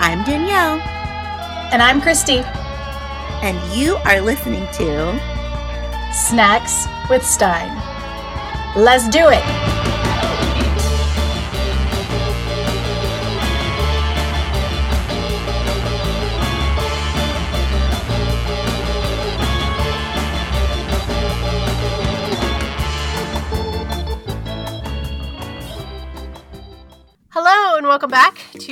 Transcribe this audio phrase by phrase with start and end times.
[0.00, 0.80] I'm Danielle.
[1.72, 2.38] And I'm Christy.
[3.42, 5.18] And you are listening to
[6.12, 7.76] Snacks with Stine.
[8.76, 9.67] Let's do it!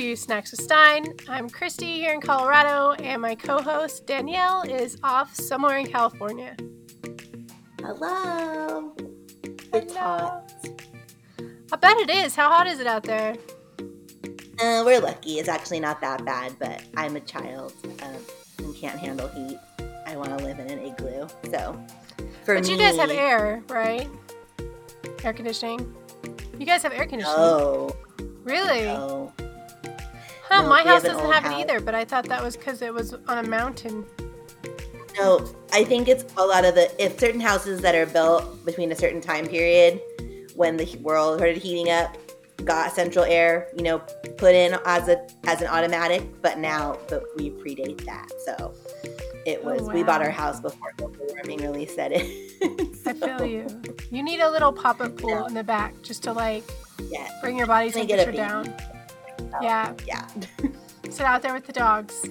[0.07, 1.05] To Snacks with Stine.
[1.27, 6.55] I'm Christy here in Colorado, and my co host Danielle is off somewhere in California.
[7.81, 8.95] Hello.
[9.73, 9.99] It's Hello.
[9.99, 10.53] hot.
[11.73, 12.35] I bet it is.
[12.37, 13.35] How hot is it out there?
[14.61, 15.39] Uh, we're lucky.
[15.39, 18.15] It's actually not that bad, but I'm a child um,
[18.59, 19.59] and can't handle heat.
[20.05, 21.27] I want to live in an igloo.
[21.51, 21.77] So,
[22.45, 24.07] for But me, you guys have air, right?
[25.25, 25.93] Air conditioning.
[26.57, 27.35] You guys have air conditioning.
[27.37, 27.93] Oh,
[28.45, 28.83] really?
[28.83, 29.33] no.
[30.49, 31.53] Huh, No, my house doesn't have house.
[31.53, 34.05] it either, but I thought that was because it was on a mountain.
[35.17, 38.91] No, I think it's a lot of the if certain houses that are built between
[38.91, 39.99] a certain time period
[40.55, 42.15] when the world started heating up
[42.65, 43.99] got central air, you know,
[44.37, 48.29] put in as a as an automatic, but now but we predate that.
[48.45, 48.73] So
[49.45, 52.21] it Oh, was we bought our house before global warming really set in.
[53.05, 53.67] I feel you.
[54.11, 56.63] You need a little pop up pool in the back just to like
[57.09, 58.71] Yeah, bring your body temperature baby?
[59.37, 59.63] Down.
[59.63, 60.27] Yeah, yeah.
[61.09, 62.25] sit out there with the dogs.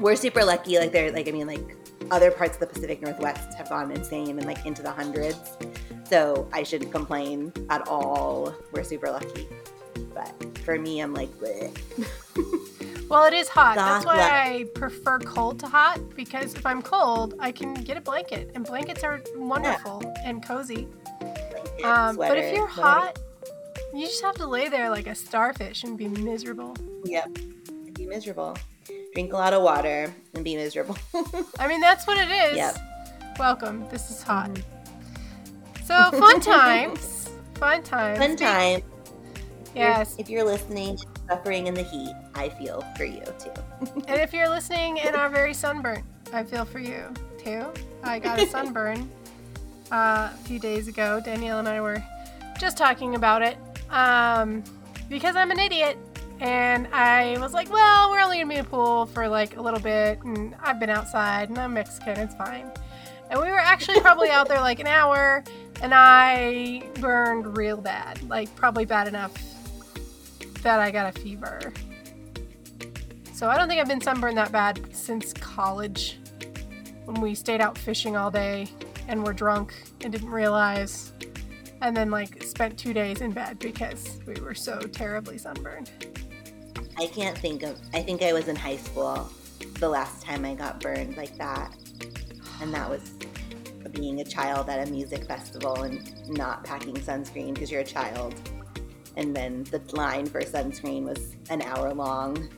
[0.00, 0.78] We're super lucky.
[0.78, 1.76] Like they're like I mean like
[2.10, 5.56] other parts of the Pacific Northwest have gone insane and like into the hundreds.
[6.04, 8.54] So I shouldn't complain at all.
[8.72, 9.48] We're super lucky.
[10.12, 11.74] But for me, I'm like, bleh.
[13.08, 13.76] Well, it is hot.
[13.76, 14.18] That's why.
[14.18, 18.64] I prefer cold to hot because if I'm cold, I can get a blanket, and
[18.64, 20.88] blankets are wonderful and cozy.
[21.84, 23.18] Um, but if you're hot,
[23.94, 26.74] you just have to lay there like a starfish and be miserable.
[27.04, 27.28] yep,
[27.94, 28.56] be miserable.
[29.14, 30.98] Drink a lot of water and be miserable.
[31.58, 32.56] I mean, that's what it is.
[32.56, 32.76] Yep.
[33.38, 33.86] Welcome.
[33.90, 34.50] This is hot.
[35.84, 37.30] So fun times.
[37.54, 38.18] Fun times.
[38.18, 38.82] Fun time.
[39.74, 40.16] Yes.
[40.18, 43.52] If you're listening, suffering in the heat, I feel for you too.
[44.08, 47.66] And if you're listening and are very sunburnt, I feel for you too.
[48.02, 49.08] I got a sunburn
[49.92, 51.20] uh, a few days ago.
[51.24, 52.02] Danielle and I were
[52.58, 53.56] just talking about it
[53.94, 54.62] um,
[55.08, 55.96] because I'm an idiot.
[56.40, 59.62] And I was like, well, we're only gonna be in a pool for like a
[59.62, 62.70] little bit, and I've been outside, and I'm Mexican, it's fine.
[63.30, 65.44] And we were actually probably out there like an hour,
[65.80, 69.32] and I burned real bad, like probably bad enough
[70.62, 71.72] that I got a fever.
[73.32, 76.18] So I don't think I've been sunburned that bad since college
[77.04, 78.66] when we stayed out fishing all day
[79.06, 79.72] and were drunk
[80.02, 81.12] and didn't realize
[81.84, 85.90] and then like spent 2 days in bed because we were so terribly sunburned.
[86.96, 87.78] I can't think of.
[87.92, 89.30] I think I was in high school
[89.80, 91.76] the last time I got burned like that,
[92.62, 93.12] and that was
[93.92, 98.34] being a child at a music festival and not packing sunscreen because you're a child.
[99.16, 102.48] And then the line for sunscreen was an hour long,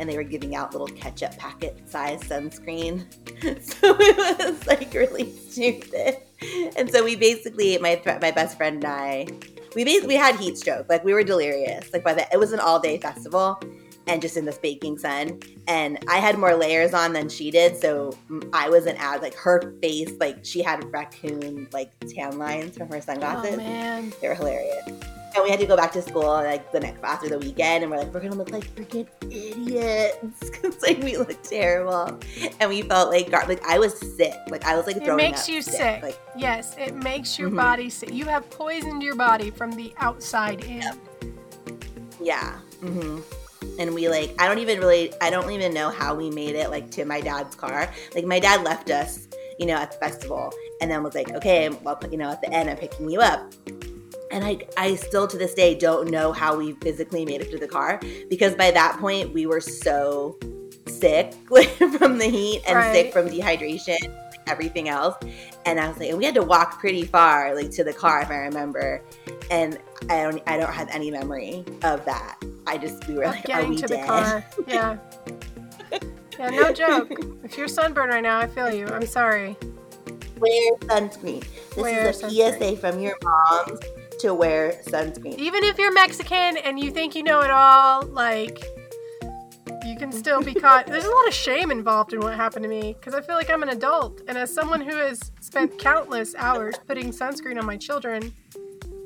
[0.00, 3.04] and they were giving out little ketchup packet size sunscreen.
[3.62, 6.16] So it was like really stupid.
[6.76, 9.26] And so we basically, my my best friend and I,
[9.74, 10.88] we basically had heat stroke.
[10.88, 11.92] Like we were delirious.
[11.92, 13.58] Like by the it was an all day festival,
[14.06, 15.40] and just in this baking sun.
[15.68, 18.16] And I had more layers on than she did, so
[18.52, 20.12] I wasn't as like her face.
[20.18, 23.54] Like she had raccoon like tan lines from her oh, sunglasses.
[23.54, 24.12] Oh man.
[24.20, 25.19] They were hilarious.
[25.34, 27.90] And we had to go back to school like the next after the weekend, and
[27.92, 32.18] we're like, we're gonna look like freaking idiots because like we look terrible,
[32.58, 34.34] and we felt like gar- like I was sick.
[34.48, 36.02] Like I was like It makes up you sick.
[36.02, 37.56] Like yes, it makes your Mhm.
[37.56, 38.12] body sick.
[38.12, 40.82] You have poisoned your body from the outside in.
[42.20, 42.58] yeah.
[42.82, 43.20] Mm-hmm
[43.78, 46.70] And we like I don't even really I don't even know how we made it
[46.70, 47.88] like to my dad's car.
[48.14, 51.68] Like my dad left us, you know, at the festival, and then was like, okay,
[51.68, 53.52] well, you know, at the end I'm picking you up.
[54.30, 57.58] And I, I still to this day don't know how we physically made it to
[57.58, 60.38] the car because by that point we were so
[60.86, 61.32] sick
[61.98, 62.92] from the heat and Right.
[62.94, 63.96] sick from dehydration,
[64.46, 65.16] everything else.
[65.66, 68.22] And I was like, and we had to walk pretty far, like to the car,
[68.22, 69.02] if I remember.
[69.50, 69.78] And
[70.08, 72.36] I don't, I don't have any memory of that.
[72.66, 74.02] I just we were like, are getting we to dead?
[74.02, 74.44] the car.
[74.66, 74.96] Yeah.
[76.38, 77.10] Yeah, no joke.
[77.44, 78.86] If you're sunburned right now, I feel you.
[78.86, 79.58] I'm sorry.
[80.38, 81.44] Wear sunscreen.
[81.74, 82.58] This Wear is a sunscreen.
[82.58, 83.78] PSA from your moms
[84.20, 85.38] to wear sunscreen.
[85.38, 88.62] Even if you're Mexican and you think you know it all, like
[89.84, 90.86] you can still be caught.
[90.86, 93.50] There's a lot of shame involved in what happened to me because I feel like
[93.50, 97.76] I'm an adult, and as someone who has spent countless hours putting sunscreen on my
[97.76, 98.32] children,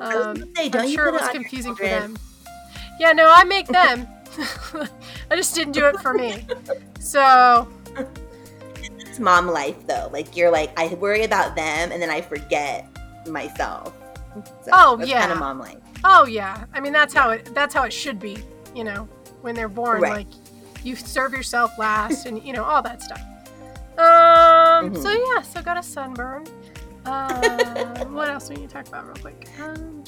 [0.01, 2.17] um, say, don't I'm sure it put it was confusing for them.
[2.99, 4.07] Yeah, no, I make them.
[5.31, 6.47] I just didn't do it for me.
[6.99, 7.69] So
[9.01, 10.09] It's mom life though.
[10.13, 12.89] Like you're like I worry about them and then I forget
[13.29, 13.95] myself.
[14.63, 15.21] So Oh, yeah.
[15.21, 15.77] kind of mom life.
[16.05, 18.39] Oh yeah, I mean that's how it that's how it should be.
[18.75, 19.09] You know,
[19.43, 20.27] when they're born, Right.
[20.27, 23.21] like you serve yourself last, and you know all that stuff.
[23.99, 24.95] Um.
[24.95, 25.35] So Mhm.
[25.37, 26.47] yeah, so got a sunburn.
[27.07, 29.49] Um, what else we need to talk about real quick?
[29.63, 30.03] Um,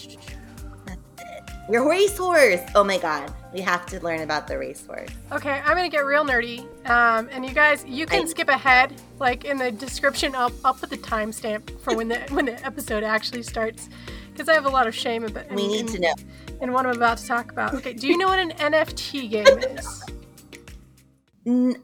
[1.69, 2.61] Your racehorse.
[2.77, 5.09] Oh my god, we have to learn about the racehorse.
[5.33, 6.61] okay, I'm gonna get real nerdy.
[6.89, 8.93] Um, and you guys, you can I- skip ahead.
[9.19, 13.03] Like in the description, I'll I'll put the timestamp for when the when the episode
[13.03, 13.89] actually starts,
[14.33, 15.51] because I have a lot of shame about.
[15.51, 16.15] We need to know.
[16.61, 17.75] in what I'm about to talk about.
[17.75, 20.03] Okay, do you know what an NFT game is?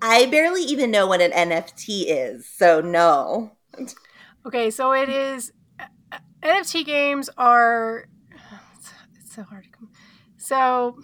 [0.02, 3.52] I barely even know what an NFT is, so no.
[4.46, 5.52] Okay, so it is
[6.42, 8.06] NFT games are
[8.78, 8.90] it's,
[9.20, 9.70] it's so hard to.
[10.42, 10.98] So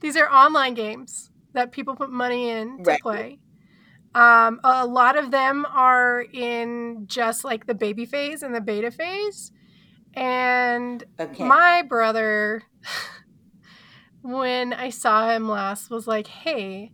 [0.00, 3.02] these are online games that people put money in to Right.
[3.02, 3.40] play.
[4.14, 8.90] Um, a lot of them are in just like the baby phase and the beta
[8.90, 9.52] phase.
[10.14, 11.38] And Okay.
[11.38, 12.62] my brother,
[14.22, 16.92] when I saw him last, was like, "Hey,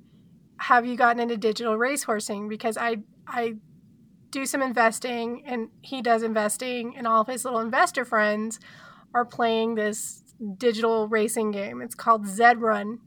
[0.61, 2.49] have you gotten into digital racehorsing?
[2.49, 3.57] Because I I
[4.33, 8.61] do some investing, and he does investing, and all of his little investor friends
[9.15, 10.18] are playing this
[10.57, 11.81] digital racing game.
[11.81, 13.01] It's called Zed Run.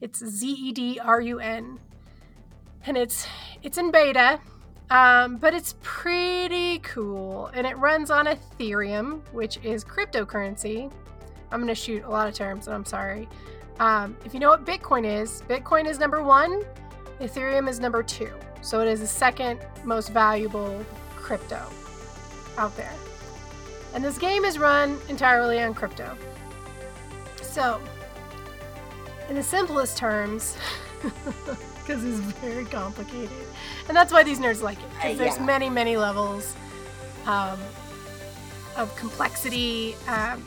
[0.00, 1.78] It's Z E D R U N,
[2.86, 3.26] and it's
[3.62, 4.40] it's in beta."
[4.90, 10.92] Um, but it's pretty cool and it runs on Ethereum, which is cryptocurrency.
[11.50, 13.26] I'm to shoot a lot of terms, and I'm sorry.
[13.80, 16.62] Um, if you know what Bitcoin is, Bitcoin is number one,
[17.20, 18.32] Ethereum is number two.
[18.60, 20.84] So it is the second most valuable
[21.16, 21.62] crypto
[22.58, 22.92] out there.
[23.94, 26.16] And this game is run entirely on crypto.
[27.52, 27.78] So,
[29.28, 30.56] in the simplest terms,
[31.02, 33.30] because it's very complicated,
[33.88, 35.44] and that's why these nerds like it, because Uh, there's yeah.
[35.44, 36.56] many, many levels
[37.26, 37.58] um,
[38.74, 40.42] of complexity um,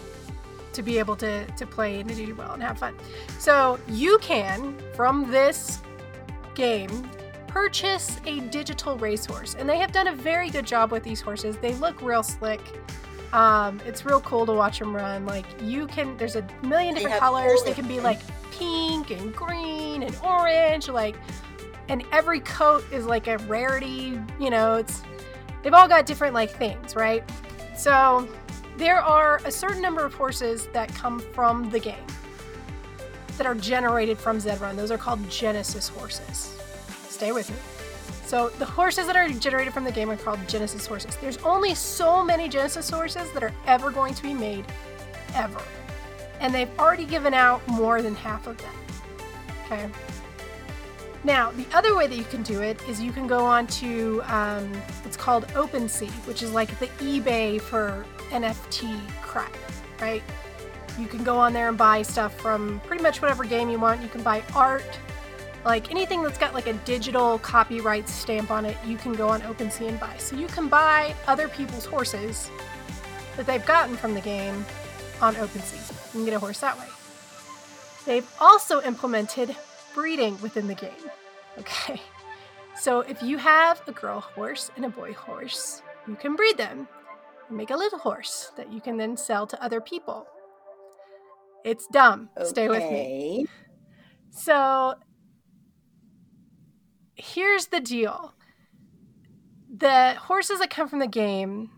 [0.73, 2.95] to be able to, to play and to do well and have fun.
[3.37, 5.81] So you can, from this
[6.55, 7.07] game,
[7.47, 9.53] purchase a digital racehorse.
[9.53, 11.55] And they have done a very good job with these horses.
[11.57, 12.61] They look real slick.
[13.33, 15.25] Um, it's real cool to watch them run.
[15.25, 17.63] Like you can, there's a million They different colors.
[17.63, 18.19] They can be like
[18.51, 21.15] pink and green and orange, like,
[21.89, 24.19] and every coat is like a rarity.
[24.39, 25.03] You know, it's
[25.63, 27.23] they've all got different like things, right?
[27.75, 28.27] So
[28.77, 32.05] there are a certain number of horses that come from the game
[33.37, 34.75] that are generated from Zed Run.
[34.75, 36.57] Those are called Genesis horses.
[37.09, 37.74] Stay with me.
[38.25, 41.15] So the horses that are generated from the game are called Genesis horses.
[41.17, 44.65] There's only so many Genesis horses that are ever going to be made,
[45.35, 45.61] ever.
[46.39, 48.73] And they've already given out more than half of them.
[49.65, 49.89] Okay.
[51.23, 54.21] Now, the other way that you can do it is you can go on to,
[54.25, 54.71] um,
[55.05, 59.55] it's called OpenSea, which is like the eBay for NFT crap,
[59.99, 60.21] right?
[60.99, 64.01] You can go on there and buy stuff from pretty much whatever game you want.
[64.01, 64.99] You can buy art,
[65.65, 69.41] like anything that's got like a digital copyright stamp on it, you can go on
[69.41, 70.15] OpenSea and buy.
[70.17, 72.51] So you can buy other people's horses
[73.35, 74.63] that they've gotten from the game
[75.21, 75.91] on OpenSea.
[76.13, 76.87] You can get a horse that way.
[78.05, 79.55] They've also implemented
[79.95, 80.91] breeding within the game.
[81.57, 81.99] Okay.
[82.77, 86.87] So if you have a girl horse and a boy horse, you can breed them
[87.47, 90.27] and make a little horse that you can then sell to other people.
[91.63, 92.29] It's dumb.
[92.43, 93.45] Stay with me.
[93.45, 93.45] Okay.
[94.29, 94.95] So
[97.15, 98.33] here's the deal
[99.77, 101.69] the horses that come from the game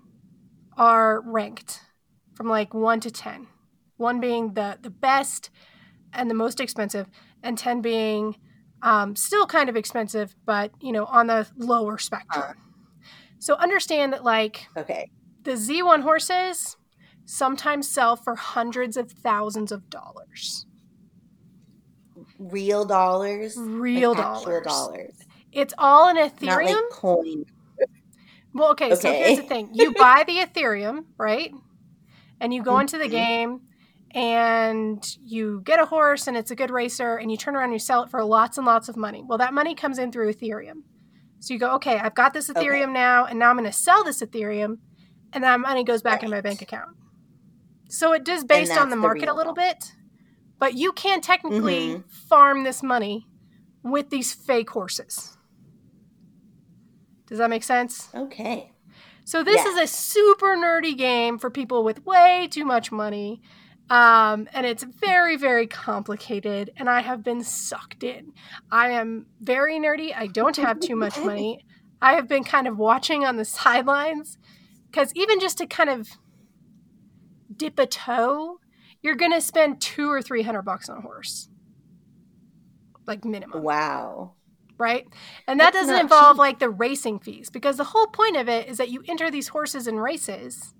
[0.78, 1.82] are ranked
[2.36, 3.48] from like 1 to 10
[3.98, 5.50] 1 being the, the best
[6.14, 7.08] and the most expensive
[7.42, 8.36] and 10 being
[8.84, 12.56] um, still kind of expensive but you know on the lower spectrum
[13.40, 15.10] so understand that like Okay.
[15.44, 16.78] the z1 horses
[17.26, 20.66] sometimes sell for hundreds of thousands of dollars
[22.40, 23.56] Real dollars.
[23.58, 24.64] real like dollars.
[24.64, 25.14] Dollars.
[25.58, 26.66] It's all in Ethereum.
[26.66, 27.44] like coin.
[28.54, 29.72] well, okay, so here's the thing.
[29.74, 31.52] You buy the Ethereum, right?
[32.40, 33.12] And you go into the Mhm.
[33.12, 33.62] game
[34.12, 37.74] and you get a horse and it's a good racer and you turn around and
[37.74, 39.24] you sell it for lots and lots of money.
[39.28, 40.84] Well, that money comes in through Ethereum.
[41.40, 42.60] So you go, okay, I've got this Okay.
[42.64, 44.78] Ethereum now and now I'm going to sell this Ethereum
[45.34, 46.96] and that money goes back in my bank account.
[47.90, 49.94] So it is based on the the market a little bit,
[50.60, 52.04] but you can technically Mhm.
[52.12, 53.26] farm this money
[53.82, 55.37] with these fake horses.
[57.28, 58.10] Does that make sense?
[58.16, 58.72] Okay.
[59.26, 59.68] So this Yes.
[59.68, 63.42] is a super nerdy game for people with way too much money.
[63.90, 68.34] Um, and it's very, very complicated, and I have been sucked in.
[68.70, 70.14] I am very nerdy.
[70.16, 71.66] I don't have too much money.
[72.02, 74.38] I have been kind of watching on the sidelines
[74.92, 76.10] because even just to kind of
[77.56, 78.60] dip a toe,
[79.02, 81.48] you're going to spend two or three hundred bucks on a horse,
[83.06, 83.64] like minimum.
[83.64, 84.34] Wow.
[84.80, 85.08] Right.
[85.48, 86.40] And that That's doesn't involve cheap.
[86.40, 89.48] like the racing fees because the whole point of it is that you enter these
[89.50, 90.74] horses in races.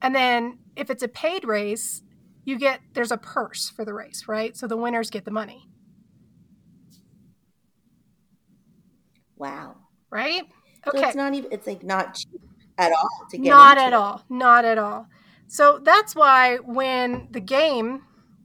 [0.00, 2.02] And then if it's a paid race,
[2.44, 4.56] you get there's a purse for the race, right?
[4.56, 5.68] So the winners get the money,
[9.36, 9.76] Wow.
[10.10, 10.42] right?
[10.92, 11.08] So Okay.
[11.08, 11.50] it's not even.
[11.52, 12.40] It's like not cheap
[12.78, 13.50] at all to get.
[13.50, 13.94] Not at it.
[13.94, 14.24] all.
[14.28, 15.08] Not at all.
[15.48, 18.02] So that's why when the game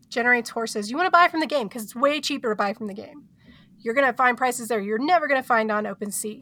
[0.10, 2.74] generates horses, you want to buy from the game because it's way cheaper to buy
[2.74, 3.26] from the game.
[3.82, 6.42] You're going to find prices there you're never going to find on OpenSea.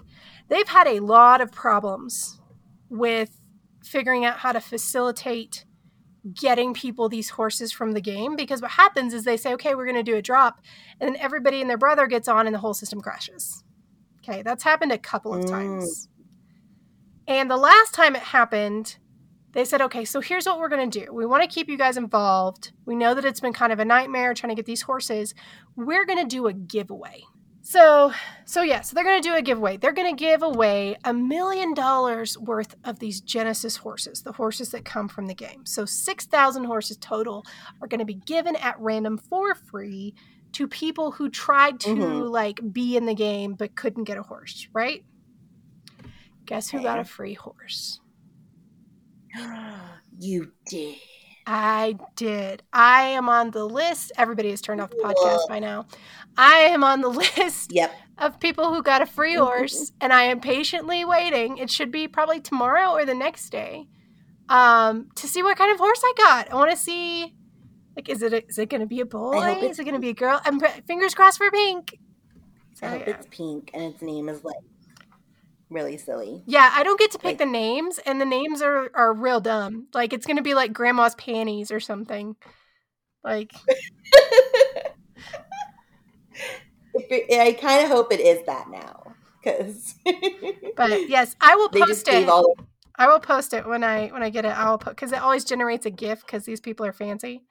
[0.49, 2.39] They've had a lot of problems
[2.89, 3.39] with
[3.83, 5.65] figuring out how to facilitate
[6.33, 9.85] getting people these horses from the game because what happens is they say, okay, we're
[9.85, 10.59] going to do a drop,
[10.99, 13.63] and then everybody and their brother gets on and the whole system crashes.
[14.21, 15.49] Okay, that's happened a couple of Mm.
[15.49, 16.09] times.
[17.27, 18.97] And the last time it happened,
[19.53, 21.11] they said, okay, so here's what we're going to do.
[21.13, 22.71] We want to keep you guys involved.
[22.85, 25.33] We know that it's been kind of a nightmare trying to get these horses.
[25.75, 27.23] We're going to do a giveaway.
[27.61, 28.13] So,
[28.45, 29.77] so yeah, so they're going to do a giveaway.
[29.77, 34.69] They're going to give away a million dollars worth of these Genesis horses, the horses
[34.71, 35.65] that come from the game.
[35.65, 37.45] So 6,000 horses total
[37.81, 40.15] are going to be given at random for free
[40.53, 42.29] to people who tried to Mhm.
[42.31, 45.03] like be in the game but couldn't get a horse, right?
[46.45, 47.99] Guess who got a free horse?
[50.19, 50.95] You did.
[51.51, 52.61] I did.
[52.71, 54.11] I am on the list.
[54.17, 55.87] Everybody has turned off the podcast by now.
[56.37, 57.07] I am on the
[57.37, 57.91] list Yep.
[58.19, 61.57] of people who got a free horse, and I am patiently waiting.
[61.57, 63.87] It should be probably tomorrow or the next day
[64.47, 66.51] um, to see what kind of horse I got.
[66.51, 67.35] I want to see,
[67.95, 69.39] like, is it a, is it going to be a boy?
[69.39, 70.39] hope it's Is it going to be a girl?
[70.45, 71.97] I'm fingers crossed for pink.
[72.75, 73.13] So, I hope yeah.
[73.15, 74.55] it's pink and its name is like
[75.69, 76.43] really silly.
[76.45, 79.39] Yeah, I don't get to pick Like- the names, and the names are are real
[79.39, 79.87] dumb.
[79.93, 82.35] Like it's gonna be like grandma's panties or something.
[83.23, 83.51] Like
[87.31, 89.95] I kind of hope it is that now because
[90.75, 92.27] But yes, I will post it.
[92.29, 92.53] all.
[92.97, 94.49] I will post it when I when I get it.
[94.49, 97.43] I will put because it always generates a GIF because these people are fancy,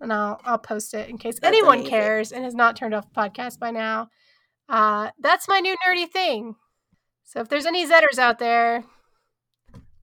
[0.00, 1.90] and I'll I'll post it in case That's anyone amazing.
[1.90, 4.10] cares and has not turned off the podcast by now.
[4.68, 6.54] Uh, that's my new nerdy thing.
[7.28, 8.84] So if there's any Zetters out there,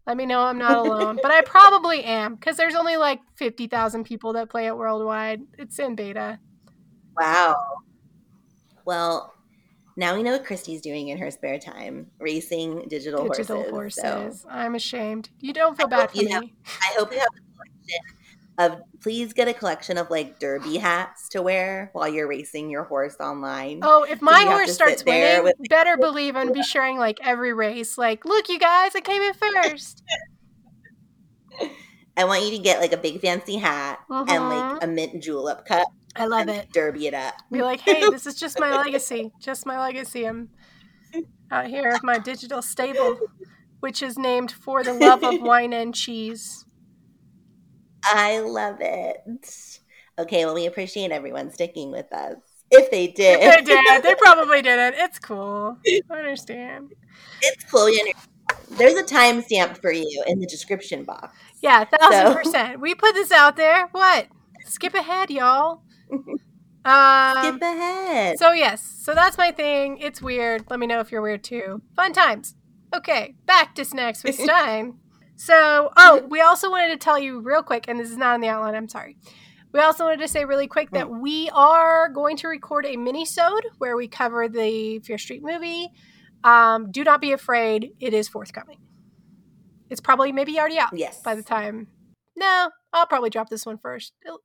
[0.05, 1.17] let me know I'm not alone.
[1.21, 5.41] but I probably am because there's only like fifty thousand people that play it worldwide.
[5.57, 6.39] It's in beta.
[7.17, 7.55] Wow.
[8.85, 9.33] Well,
[9.95, 14.03] now we know what Christy's doing in her spare time, racing digital, Digital horses.
[14.03, 14.41] horses.
[14.41, 15.29] So I'm ashamed.
[15.39, 16.31] You don't feel I bad for me.
[16.31, 18.17] have- I hope you have a collection
[18.57, 18.81] of.
[19.01, 23.15] Please get a collection of like derby hats to wear while you're racing your horse
[23.19, 23.79] online.
[23.83, 27.19] Oh, if my have horse starts winning, with- better believe I'm gonna be sharing like
[27.21, 27.97] every race.
[27.97, 30.03] Like, look, you guys, I came in first.
[32.15, 34.73] I want you to get like a big fancy hat and Mhm.
[34.73, 36.71] like a mint julep cup I love and it.
[36.71, 37.33] derby it up.
[37.51, 39.31] Be like, hey, this is just my legacy.
[39.39, 40.25] Just my legacy.
[40.27, 40.49] I'm
[41.49, 43.17] out here with my digital stable,
[43.79, 46.62] which is named for the love of wine and cheese.
[48.03, 49.17] I love it.
[50.19, 52.35] Okay, well, we appreciate everyone sticking with us.
[52.71, 54.03] If they did, if They did.
[54.03, 54.95] They probably didn't.
[54.97, 55.77] It's cool.
[55.87, 56.93] I understand.
[57.41, 57.99] it's Chloe.
[57.99, 61.37] And there's a timestamp for you in the description box.
[61.61, 62.79] Yeah, thousand So- percent.
[62.81, 63.87] We put this out there.
[63.91, 64.27] What?
[64.65, 65.81] Skip ahead, y'all.
[66.85, 68.37] Um, Skip ahead.
[68.39, 69.99] So yes, so that's my thing.
[69.99, 70.65] It's weird.
[70.69, 71.81] Let me know if you're weird too.
[71.95, 72.55] Fun times.
[72.93, 74.95] Okay, back to snacks with Stine.
[75.43, 78.39] So, oh, we also wanted to tell you real quick, and this is not on
[78.39, 78.75] the outline.
[78.75, 79.17] I'm sorry.
[79.73, 83.65] We also wanted to say really quick that we are going to record a mini-sode
[83.77, 85.89] where we cover the Fear Street movie.
[86.45, 88.77] Um, do not be afraid; it is forthcoming.
[89.89, 91.21] It's probably maybe already out yes.
[91.21, 91.87] by the time.
[92.37, 94.13] No, I'll probably drop this one first.
[94.25, 94.43] It'll-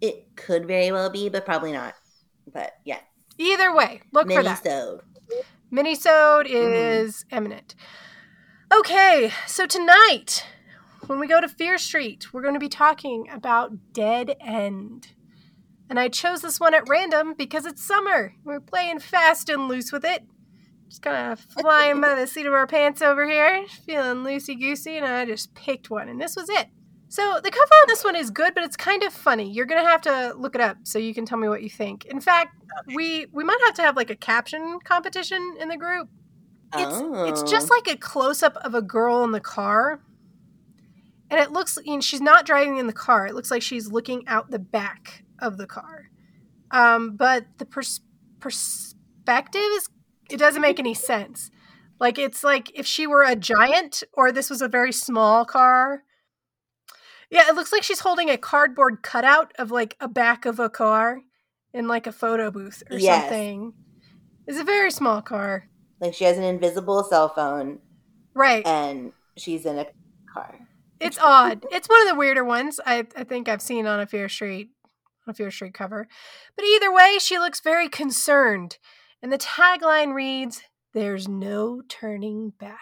[0.00, 1.94] it could very well be, but probably not.
[2.52, 2.98] But yeah,
[3.38, 4.64] Either way, look for that.
[4.64, 5.02] so.
[5.72, 7.04] Minisode Mm-hmm.
[7.06, 7.76] is imminent.
[8.72, 10.46] Okay, so tonight,
[11.08, 15.08] when we go to Fear Street, we're going to be talking about Dead End.
[15.88, 18.34] And I chose this one at random because it's summer.
[18.44, 20.24] We're playing fast and loose with it.
[20.88, 24.98] Just kind of flying by the seat of our pants over here, feeling loosey goosey,
[24.98, 26.68] and I just picked one, and this was it.
[27.08, 29.50] So the cover on this one is good, but it's kind of funny.
[29.50, 32.04] You're gonna have to look it up so you can tell me what you think.
[32.04, 32.54] In fact,
[32.94, 36.08] we we might have to have like a caption competition in the group.
[36.74, 36.96] It's
[37.30, 37.46] it's Oh.
[37.46, 40.00] just like a close up of a girl in the car,
[41.30, 43.26] and it looks you know, she's not driving in the car.
[43.26, 46.10] It looks like she's looking out the back of the car.
[46.70, 48.00] Um, but the pers-
[48.38, 49.88] perspective is
[50.30, 51.50] it doesn't make any sense.
[51.98, 56.02] Like it's like if she were a giant or this was a very small car.
[57.30, 60.68] Yeah, it looks like she's holding a cardboard cutout of like a back of a
[60.70, 61.20] car
[61.72, 63.22] in like a photo booth or Yes.
[63.22, 63.72] something.
[64.46, 65.68] It's a very small car.
[66.00, 67.78] Like she has an invisible cell phone
[68.34, 68.66] Right.
[68.66, 69.86] and she's in a
[70.32, 70.58] car.
[70.98, 71.64] It's odd.
[71.70, 74.70] It's one of the weirder ones I, I think I've seen on a Fear Street
[75.26, 76.06] on a Fear Street cover.
[76.56, 78.78] But either way, she looks very concerned.
[79.22, 80.62] And the tagline reads,
[80.94, 82.78] There's no turning back.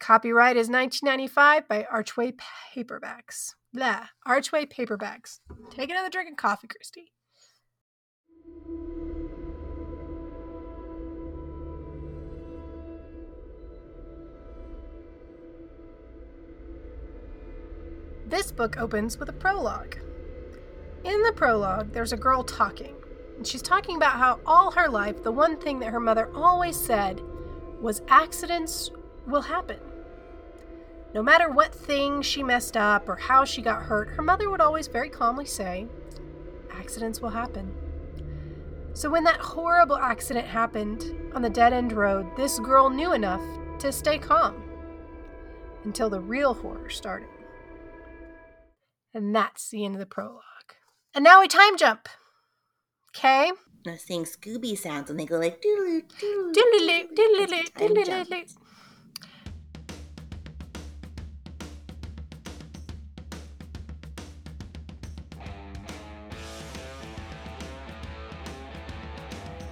[0.00, 2.32] Copyright is 1995 by Archway
[2.74, 3.54] Paperbacks.
[3.72, 4.06] Blah.
[4.26, 5.38] Archway Paperbacks.
[5.70, 7.12] Take another drink of coffee, Christy.
[18.32, 19.98] This book opens with a prologue.
[21.04, 22.94] In the prologue, there's a girl talking,
[23.36, 26.80] and she's talking about how all her life, the one thing that her mother always
[26.80, 27.20] said
[27.78, 28.90] was accidents
[29.26, 29.78] will happen.
[31.12, 34.62] No matter what thing she messed up or how she got hurt, her mother would
[34.62, 35.86] always very calmly say,
[36.72, 37.70] Accidents will happen.
[38.94, 43.42] So when that horrible accident happened on the dead end road, this girl knew enough
[43.80, 44.62] to stay calm
[45.84, 47.28] until the real horror started.
[49.14, 50.42] And that's the end of the prologue.
[51.14, 52.08] And now we time jump.
[53.14, 53.52] Okay?
[53.86, 56.52] I was saying Scooby sounds and they go like doodle doodle.
[56.52, 58.44] Diddly-loo, diddly-loo, Time diddly-loo.
[58.44, 58.48] jump.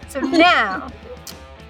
[0.08, 0.90] So now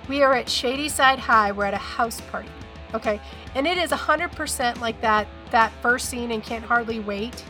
[0.08, 1.52] we are at Shadyside High.
[1.52, 2.48] We're at a house party.
[2.94, 3.20] Okay.
[3.54, 7.44] And it is 100% like that that first scene in Can't Hardly Wait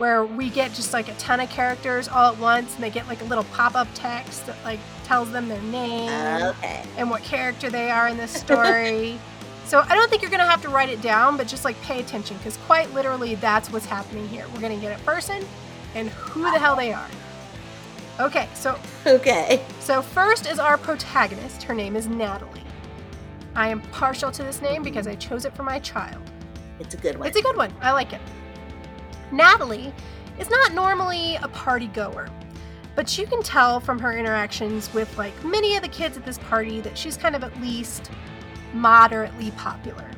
[0.00, 3.06] where we get just like a ton of characters all at once and they get
[3.06, 6.08] like a little pop-up text that like tells them their name
[6.42, 6.82] Okay.
[6.96, 9.18] and what character they are in this story.
[9.66, 12.00] so I don't think you're to have to write it down, but just like pay
[12.00, 14.46] attention because quite literally that's what's happening here.
[14.54, 15.44] We're to get a person
[15.94, 17.08] and who the hell they are.
[18.20, 19.62] Okay, so Okay.
[19.80, 21.62] so first is our protagonist.
[21.64, 22.62] Her name is Natalie.
[23.54, 26.22] I am partial to this name because I chose it for my child.
[26.78, 27.28] It's a good one.
[27.28, 27.70] It's a good one.
[27.82, 28.20] I like it.
[29.32, 29.92] Natalie
[30.38, 32.28] is not normally a party goer,
[32.96, 36.38] but you can tell from her interactions with like many of the kids at this
[36.38, 38.10] party that she's kind of at least
[38.72, 40.10] moderately popular.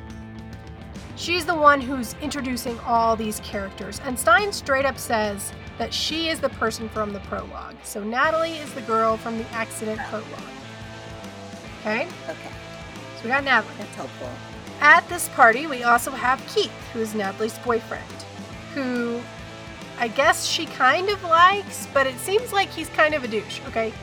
[1.15, 6.29] She's the one who's introducing all these characters, and Stine straight up says that she
[6.29, 7.75] is the person from the prologue.
[7.83, 10.27] So Natalie is the girl from the accident prologue.
[11.81, 12.49] Okay, okay.
[13.15, 13.75] so we got Natalie.
[13.77, 14.29] That's helpful.
[14.79, 18.22] At this party, we also have Keith, who is Natalie's boyfriend,
[18.73, 19.21] who
[19.99, 23.61] I guess she kind of likes, but it seems like he's kind of a douche,
[23.67, 23.93] okay?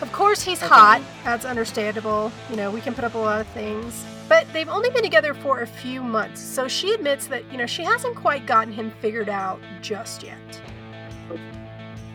[0.00, 0.68] Of course, he's Okay.
[0.74, 1.02] hot.
[1.24, 2.30] That's understandable.
[2.48, 4.04] You know, we can put up a lot of things.
[4.28, 7.66] But they've only been together for a few months, so she admits that, you know,
[7.66, 10.38] she hasn't quite gotten him figured out just yet.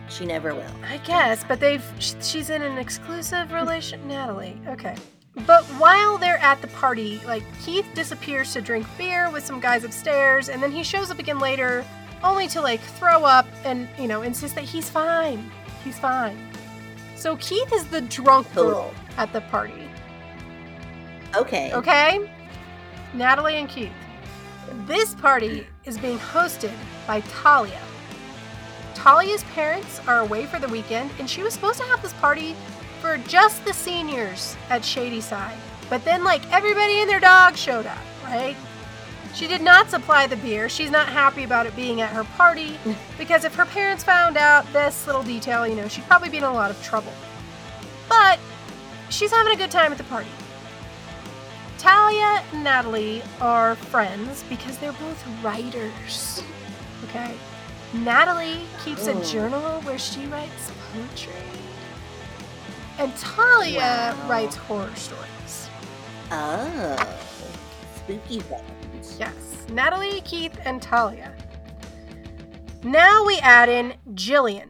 [0.08, 0.74] She never will.
[0.90, 4.60] I guess, but they've she's in an exclusive relation Natalie.
[4.66, 4.96] Okay.
[5.46, 9.84] But while they're at the party, like Keith disappears to drink beer with some guys
[9.84, 11.84] upstairs and then he shows up again later
[12.22, 15.50] only to like throw up and, you know, insist that he's fine.
[15.84, 16.50] He's fine.
[17.16, 19.88] So Keith is the drunk girl at the party.
[21.36, 21.72] Okay.
[21.72, 22.30] Okay?
[23.14, 23.92] Natalie and Keith.
[24.86, 26.72] This party is being hosted
[27.06, 27.80] by Talia.
[28.94, 32.54] Talia's parents are away for the weekend, and she was supposed to have this party
[33.00, 35.56] for just the seniors at Shadyside.
[35.88, 38.56] But then, like, everybody and their dog showed up, right?
[39.34, 40.68] She did not supply the beer.
[40.68, 42.78] She's not happy about it being at her party
[43.18, 46.44] because if her parents found out this little detail, you know, she'd probably be in
[46.44, 47.12] a lot of trouble.
[48.08, 48.38] But
[49.08, 50.28] she's having a good time at the party.
[51.78, 56.42] Talia and Natalie are friends because they're both writers.
[57.04, 57.34] Okay?
[57.94, 59.22] Natalie keeps a Oh.
[59.24, 61.32] journal where she writes poetry.
[63.00, 64.28] And Talia Wow.
[64.28, 65.70] writes horror stories.
[66.30, 67.16] Oh.
[67.96, 69.16] Spooky things.
[69.18, 69.32] Yes.
[69.70, 71.32] Natalie, Keith, and Talia.
[72.82, 74.68] Now we add in Jillian.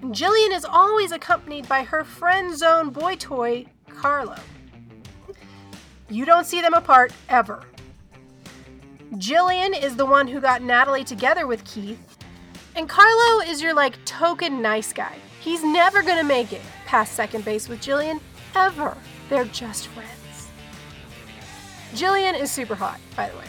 [0.00, 4.36] And Jillian is always accompanied by her friend zone boy toy, Carlo.
[6.08, 7.64] You don't see them apart ever.
[9.14, 12.16] Jillian is the one who got Natalie together with Keith,
[12.76, 15.16] and Carlo is your like token nice guy.
[15.40, 18.20] He's never gonna make it past second base with Jillian,
[18.54, 18.96] ever.
[19.28, 20.48] They're just friends.
[21.92, 23.44] Jillian is super hot, by the way.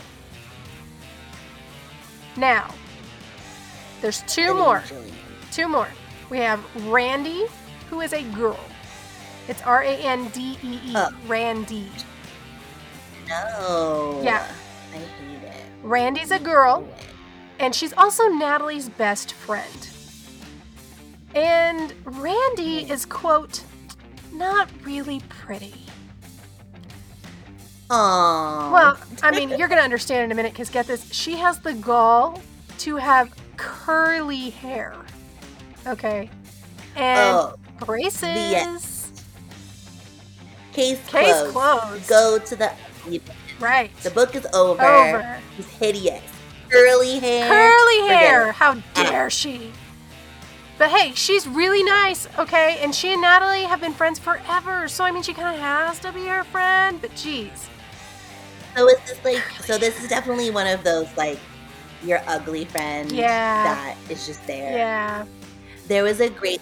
[2.38, 2.74] Now,
[4.02, 4.80] there's two more.
[4.80, 5.12] Jillian.
[5.52, 5.88] Two more.
[6.30, 7.48] We have Randee,
[7.90, 8.60] who is a girl.
[9.48, 10.94] It's R A N D E E.
[10.96, 11.10] Oh.
[11.28, 11.88] Randee.
[13.28, 14.22] No.
[14.24, 14.52] Yeah.
[14.94, 15.64] I hate it.
[15.84, 16.88] Randee's a girl,
[17.60, 19.90] and she's also Natalie's best friend.
[21.36, 23.62] And Randee is, quote,
[24.32, 25.74] not really pretty.
[27.90, 28.72] Aww.
[28.72, 31.12] Well, I mean, you're going to understand in a minute because get this.
[31.14, 32.42] She has the gall
[32.80, 34.96] to have curly hair.
[35.86, 36.30] Okay.
[36.96, 39.12] And oh, braces.
[40.72, 41.52] case Case closed.
[41.52, 42.08] closed.
[42.08, 42.72] Go to the.
[43.60, 43.96] Right.
[44.04, 44.84] The book is over.
[44.84, 45.40] Over.
[45.56, 46.24] He's hideous.
[46.70, 47.48] Curly hair.
[47.48, 48.52] Curly hair.
[48.54, 49.72] How dare she?
[50.78, 52.80] But hey, she's really nice, okay?
[52.82, 54.88] And she and Natalie have been friends forever.
[54.90, 57.00] So I mean, she kind of has to be her friend.
[57.00, 57.70] But geez,
[58.76, 59.42] So is this like?
[59.64, 61.40] So this is definitely one of those like
[62.04, 63.10] your ugly friend.
[63.12, 63.64] Yeah.
[63.64, 64.76] That is just there.
[64.78, 65.26] yeah,
[65.88, 66.62] There was a great.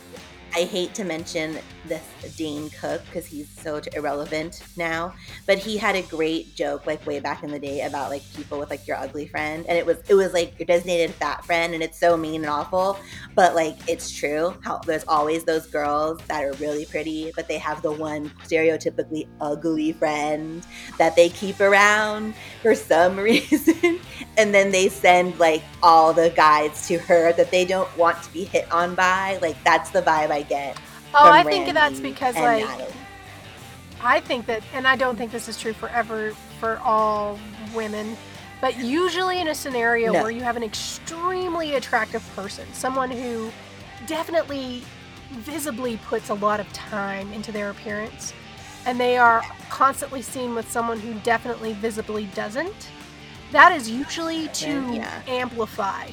[0.55, 2.03] I hate to mention this
[2.37, 5.13] Dane Cook because he's so irrelevant now,
[5.45, 8.59] but he had a great joke like way back in the day about like people
[8.59, 11.73] with like your ugly friend, and it was it was like your designated fat friend,
[11.73, 12.99] and it's so mean and awful,
[13.35, 14.55] but like it's true.
[14.63, 19.27] How there's always those girls that are really pretty, but they have the one stereotypically
[19.41, 20.65] ugly friend
[20.97, 23.99] that they keep around for some reason,
[24.37, 28.31] and then they send like all the guys to her that they don't want to
[28.33, 29.37] be hit on by.
[29.41, 30.77] Like that's the vibe I get.
[31.13, 32.93] Oh, I think that's because, like, Natalie.
[34.01, 37.39] I think that, and I don't think this is true forever for all
[37.73, 38.17] women,
[38.59, 40.21] but usually in a scenario No.
[40.21, 43.51] where you have an extremely attractive person, someone who
[44.07, 44.83] definitely
[45.31, 48.33] visibly puts a lot of time into their appearance,
[48.85, 52.89] and they are constantly seen with someone who definitely visibly doesn't,
[53.51, 55.21] that is usually to Yeah.
[55.27, 56.09] amplify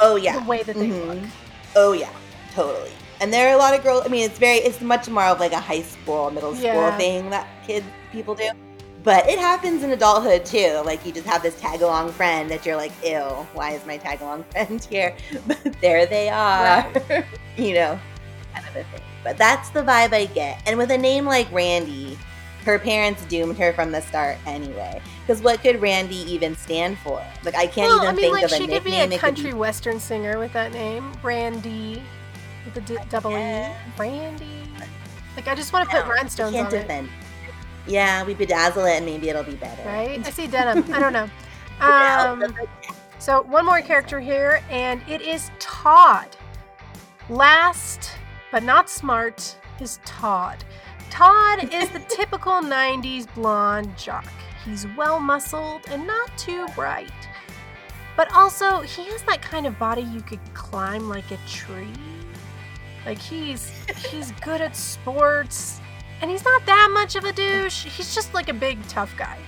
[0.00, 1.06] oh yeah, the way that they Mhm.
[1.22, 1.30] look.
[1.76, 2.10] oh yeah,
[2.54, 2.90] totally.
[3.20, 4.04] And there are a lot of girls.
[4.04, 6.96] I mean, it's very, it's much more of like a high school, middle school Yeah.
[6.96, 8.50] thing that kids people do.
[9.04, 10.82] But it happens in adulthood too.
[10.84, 13.20] Like you just have this tag along friend that you're like, ew,
[13.54, 15.16] why is my tag along friend here?
[15.46, 16.86] But there they are.
[17.56, 17.98] you know,
[18.54, 19.02] kind of a thing.
[19.24, 20.62] But that's the vibe I get.
[20.66, 22.16] And with a name like Randee,
[22.64, 25.00] her parents doomed her from the start anyway.
[25.26, 27.24] Because what could Randee even stand for?
[27.44, 29.12] Like I can't well, even I mean, think like of a she could be nickname.
[29.12, 32.02] a could be- country western singer with that name, Randee,
[32.74, 33.68] with a d- double E.
[33.96, 34.62] Brandy.
[35.36, 37.08] Like I just want to put No, rhinestones can't on it, defend.
[37.86, 39.82] Yeah, we bedazzle it and maybe it'll be better.
[39.88, 40.24] right?
[40.26, 40.92] I see denim.
[40.92, 41.28] I don't know.
[41.80, 42.44] Um,
[43.20, 46.26] so one more character here, and it is Todd.
[47.28, 48.10] Last
[48.50, 50.64] but not smart is Todd.
[51.10, 54.26] Todd is the typical 90s blonde jock.
[54.64, 57.12] He's well muscled and not too bright.
[58.16, 61.92] But also, he has that kind of body you could climb like a tree.
[63.08, 63.72] Like he's
[64.10, 65.80] he's good at sports
[66.20, 67.84] and he's not that much of a douche.
[67.84, 69.38] He's just like a big tough guy.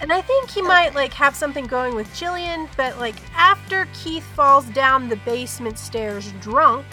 [0.00, 4.24] And I think he might like have something going with Jillian, but like after Keith
[4.34, 6.86] falls down the basement stairs drunk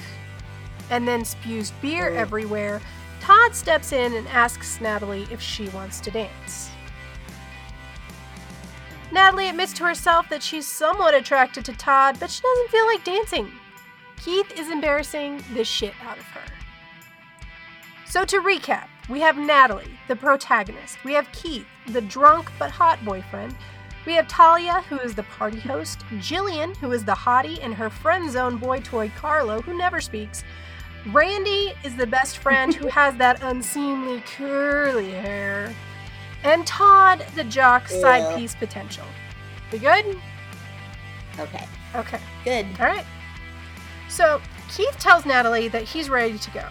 [0.90, 2.82] and then spews beer everywhere,
[3.22, 6.72] Todd steps in and asks Natalie if she wants to dance.
[9.14, 13.06] Natalie admits to herself that she's somewhat attracted to Todd, but she doesn't feel like
[13.06, 13.50] dancing.
[14.24, 16.42] Keith is embarrassing the shit out of her.
[18.06, 21.04] So to recap, we have Natalie, the protagonist.
[21.04, 23.56] We have Keith, the drunk but hot boyfriend.
[24.06, 26.00] We have Talia, who is the party host.
[26.20, 30.44] Jillian, who is the hottie, and her friend zone boy toy Carlo, who never speaks.
[31.06, 35.74] Randee is the best friend who has that unseemly curly hair.
[36.44, 39.06] And Todd, the jock side piece potential.
[39.72, 40.18] We good?
[41.40, 42.20] Okay, Okay.
[42.44, 42.66] good.
[42.80, 43.06] All right.
[44.12, 46.68] So Keith tells Natalie that he's ready to go.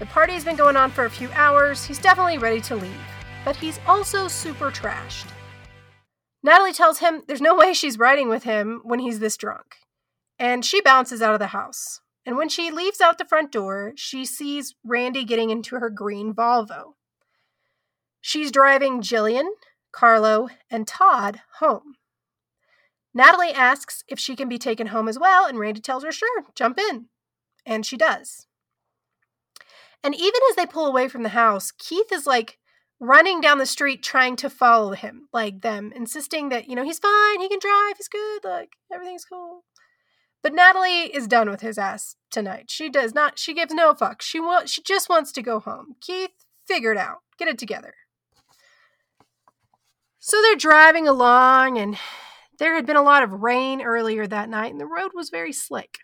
[0.00, 1.84] The party's been going on for a few hours.
[1.84, 3.00] He's definitely ready to leave,
[3.44, 5.26] but he's also super trashed.
[6.42, 9.76] Natalie tells him there's no way she's riding with him when he's this drunk.
[10.38, 12.00] And she bounces out of the house.
[12.26, 16.34] And when she leaves out the front door, she sees Randee getting into her green
[16.34, 16.94] Volvo.
[18.20, 19.46] She's driving Jillian,
[19.92, 21.95] Carlo, and Todd home.
[23.16, 26.44] Natalie asks if she can be taken home as well, and Randee tells her, sure,
[26.54, 27.06] jump in.
[27.64, 28.46] And she does.
[30.04, 32.58] And even as they pull away from the house, Keith is like
[33.00, 36.98] running down the street trying to follow him, like them, insisting that, you know, he's
[36.98, 39.64] fine, he can drive, he's good, like everything's cool.
[40.42, 42.70] But Natalie is done with his ass tonight.
[42.70, 44.20] She does not, she gives no fuck.
[44.20, 45.96] She, wa- she just wants to go home.
[46.02, 46.32] Keith,
[46.68, 47.20] figure it out.
[47.38, 47.94] Get it together.
[50.18, 51.96] So they're driving along, and
[52.58, 55.52] There had been a lot of rain earlier that night, and the road was very
[55.52, 55.98] slick.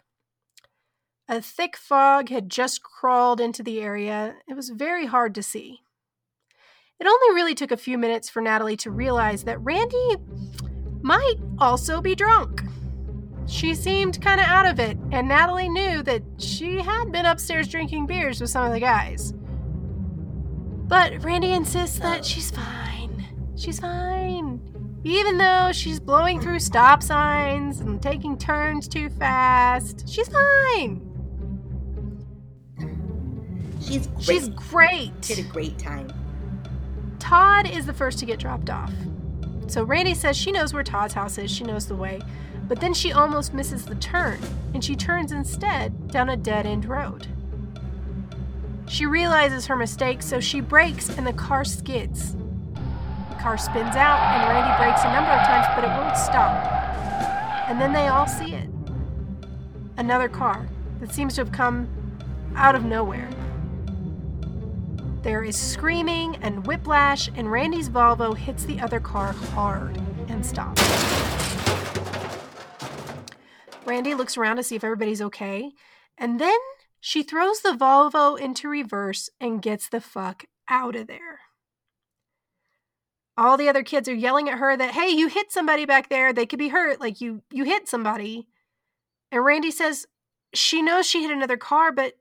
[1.28, 4.36] A thick fog had just crawled into the area.
[4.46, 5.80] It was very hard to see.
[7.00, 10.16] It only really took a few minutes for Natalie to realize that Randee
[11.02, 12.62] might also be drunk.
[13.46, 17.66] She seemed kind of out of it, and Natalie knew that she had been upstairs
[17.68, 19.32] drinking beers with some of the guys.
[20.86, 22.22] But Randee insists that uh.
[22.22, 23.24] she's fine.
[23.56, 24.71] She's fine.
[25.04, 31.08] Even though she's blowing through stop signs and taking turns too fast, she's fine.
[33.80, 34.24] She's great.
[34.24, 35.12] She's great.
[35.22, 36.12] She had a great time.
[37.18, 38.92] Todd is the first to get dropped off.
[39.66, 42.20] So Randee says she knows where Todd's house is, she knows the way,
[42.68, 44.38] but then she almost misses the turn,
[44.74, 47.26] and she turns instead down a dead end road.
[48.86, 52.36] She realizes her mistake, so she brakes and the car skids.
[53.42, 56.64] Car spins out, and Randee brakes a number of times, but it won't stop.
[57.68, 58.68] And then they all see it
[59.96, 60.68] another car
[61.00, 61.88] that seems to have come
[62.54, 63.28] out of nowhere.
[65.22, 69.96] There is screaming and whiplash, and Randee's Volvo hits the other car hard
[70.28, 70.82] and stops.
[73.84, 75.72] Randee looks around to see if everybody's okay,
[76.16, 76.58] and then
[77.00, 81.41] she throws the Volvo into reverse and gets the fuck out of there.
[83.36, 86.32] All the other kids are yelling at her that, hey, you hit somebody back there.
[86.32, 87.00] They could be hurt.
[87.00, 88.46] Like you you hit somebody.
[89.30, 90.06] And Randee says
[90.52, 92.14] she knows she hit another car, but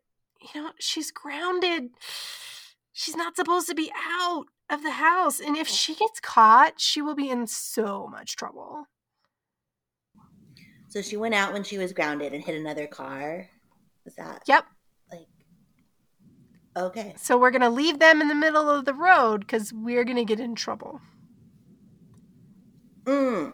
[0.53, 1.89] you know, she's grounded.
[2.93, 5.39] She's not supposed to be out of the house.
[5.39, 8.85] And if she gets caught, she will be in so much trouble.
[10.87, 13.49] So she went out when she was grounded and hit another car.
[14.03, 14.43] Was that?
[14.47, 14.65] Yep.
[16.75, 17.13] Okay.
[17.17, 20.17] So we're going to leave them in the middle of the road because we're going
[20.17, 21.01] to get in trouble.
[23.03, 23.53] Mm.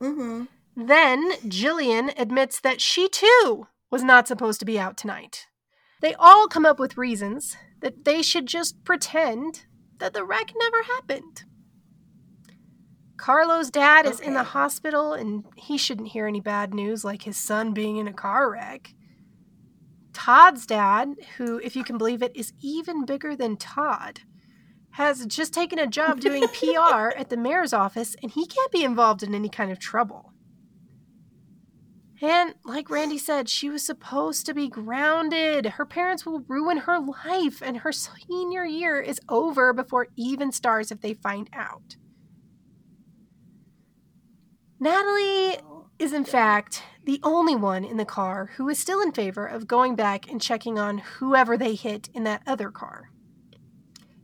[0.00, 0.44] Mm-hmm.
[0.76, 5.46] Then Jillian admits that she too was not supposed to be out tonight.
[6.00, 9.64] They all come up with reasons that they should just pretend
[9.98, 11.44] that the wreck never happened.
[13.16, 17.36] Carlo's dad is in the hospital and he shouldn't hear any bad news like his
[17.36, 18.94] son being in a car wreck.
[20.18, 24.22] Todd's dad, who, if you can believe it, is even bigger than Todd,
[24.90, 28.82] has just taken a job doing PR at the mayor's office and he can't be
[28.82, 30.32] involved in any kind of trouble.
[32.20, 35.66] And like Randee said, she was supposed to be grounded.
[35.66, 40.90] Her parents will ruin her life, and her senior year is over before even starts
[40.90, 41.94] if they find out.
[44.80, 49.12] Natalie oh, is, in fact, the only one in the car who is still in
[49.12, 53.10] favor of going back and checking on whoever they hit in that other car.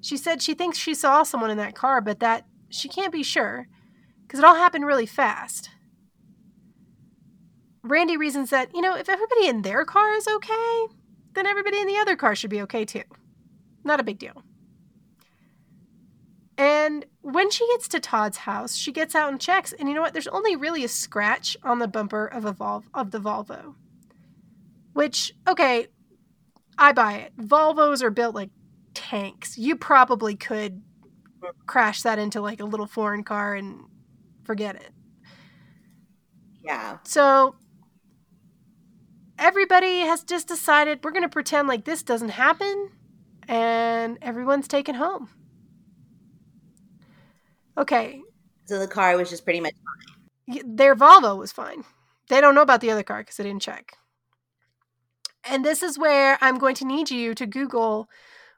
[0.02, 3.22] She said she thinks she saw someone in that car, but that she can't be
[3.22, 3.68] sure
[4.20, 5.70] because it all happened really fast.
[7.82, 10.86] Randee reasons that, you know, if everybody in their car is okay,
[11.32, 13.04] then everybody in the other car should be okay too.
[13.82, 14.42] Not a big deal.
[16.56, 20.02] And when she gets to Todd's house, she gets out and checks, and you know
[20.02, 20.12] what?
[20.12, 23.74] There's only really a scratch on the bumper of a Vol- of the Volvo.
[24.92, 25.88] Which, okay,
[26.78, 27.36] I buy it.
[27.36, 28.50] Volvos are built like
[28.94, 29.58] tanks.
[29.58, 30.82] You probably could
[31.66, 33.82] crash that into like a little foreign car and
[34.44, 34.90] forget it.
[36.64, 36.98] Yeah.
[37.04, 37.56] So
[39.38, 42.90] everybody has just decided we're going to pretend like this doesn't happen
[43.48, 45.28] and everyone's taken home.
[47.76, 48.22] Okay,
[48.66, 49.74] So the car was just pretty much.
[50.46, 50.76] fine.
[50.76, 51.84] their Volvo was fine.
[52.28, 53.92] They don't know about the other car because they didn't check.
[55.44, 58.08] And this is where I'm going to need you to Google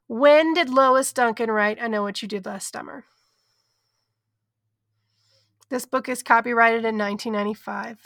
[0.09, 3.05] when did Lois Duncan write I Know What You Did Last Summer?
[5.69, 7.99] This book is copyrighted in 1995.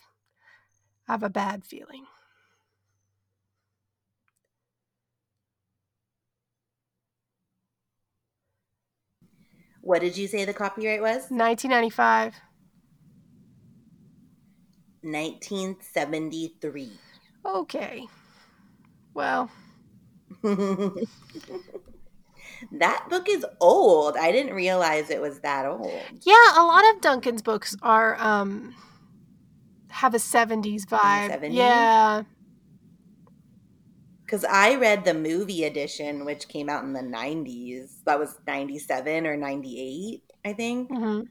[1.09, 2.07] I have a bad feeling.
[9.91, 11.23] What did you say the copyright was?
[11.31, 12.35] 1995.
[15.03, 16.93] 1973.
[17.45, 18.07] Okay.
[19.15, 19.51] Well,
[20.45, 21.09] that
[23.11, 24.17] book is old.
[24.17, 25.91] I didn't realize it was that old.
[26.23, 28.77] yeah, a lot of Duncan's books are um
[29.89, 31.33] have a 70s vibe.
[31.33, 31.53] 70s?
[31.53, 32.23] Yeah.
[34.31, 38.01] Because I read the movie edition, which came out in the 90s.
[38.07, 40.89] That was 97 or 98, I think.
[40.89, 41.23] hmm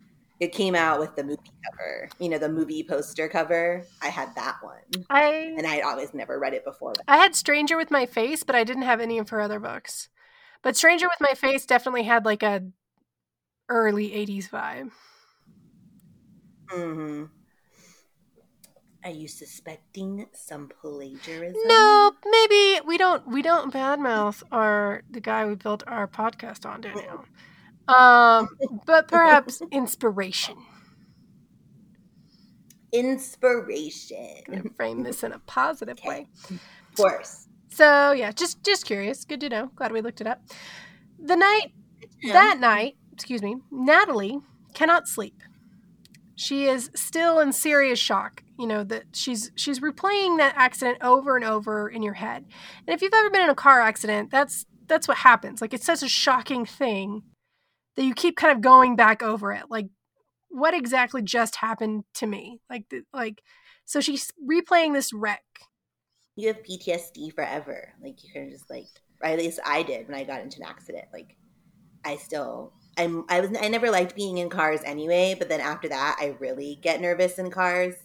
[0.41, 1.37] It came out with the movie
[1.77, 3.85] cover, you know, the movie poster cover.
[4.01, 5.05] I had that one.
[5.09, 6.93] I And I had always never read it before.
[7.07, 10.09] I had Stranger with My Face, but I didn't have any of her other books.
[10.61, 12.63] But Stranger with My Face definitely had like a
[13.69, 14.91] early 80s vibe.
[16.69, 17.25] hmm
[19.09, 21.59] Are you suspecting some plagiarism?
[21.65, 23.27] No, maybe we don't.
[23.27, 27.25] We don't badmouth our the guy we built our podcast on, Danielle.
[27.87, 28.49] Um,
[28.85, 30.57] but perhaps inspiration.
[32.93, 34.43] Inspiration.
[34.47, 36.07] Gonna frame this in a positive Okay.
[36.07, 36.27] way.
[36.51, 37.47] Of course.
[37.69, 39.25] So yeah, just just curious.
[39.25, 39.71] Good to know.
[39.75, 40.43] Glad we looked it up.
[41.17, 41.71] The night
[42.21, 42.33] Yeah.
[42.33, 44.37] that night, excuse me, Natalie
[44.75, 45.41] cannot sleep.
[46.35, 48.43] She is still in serious shock.
[48.59, 52.45] You know that she's she's replaying that accident over and over in your head.
[52.85, 55.61] And if you've ever been in a car accident, that's that's what happens.
[55.61, 57.23] Like it's such a shocking thing
[57.95, 59.63] that you keep kind of going back over it.
[59.69, 59.87] Like
[60.49, 62.59] what exactly just happened to me?
[62.69, 63.41] Like like
[63.85, 65.43] so she's replaying this wreck.
[66.35, 67.93] you have PTSD forever.
[68.01, 68.87] Like you can just like,
[69.23, 71.05] at least I did when I got into an accident.
[71.11, 71.35] Like
[72.05, 75.35] I still, I'm, I was, I never liked being in cars anyway.
[75.37, 77.95] But then after that, I really get nervous in cars.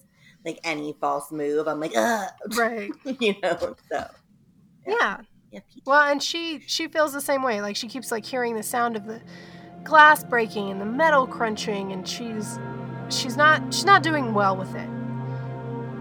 [0.45, 2.91] Like any false move, I'm like, ugh, Right.
[3.21, 3.77] you know.
[3.91, 4.07] So
[4.87, 5.21] Yeah.
[5.51, 5.61] yeah.
[5.87, 7.61] Well, and she she feels the same way.
[7.63, 9.23] Like she keeps like hearing the sound of the
[9.85, 12.59] glass breaking and the metal crunching, and she's
[13.09, 14.89] she's not she's not doing well with it.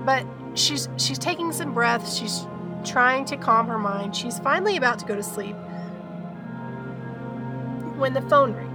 [0.06, 0.26] But
[0.56, 2.18] she's she's taking some breaths.
[2.18, 2.46] She's
[2.84, 4.14] trying to calm her mind.
[4.16, 5.56] She's finally about to go to sleep
[7.98, 8.70] when the phone rings.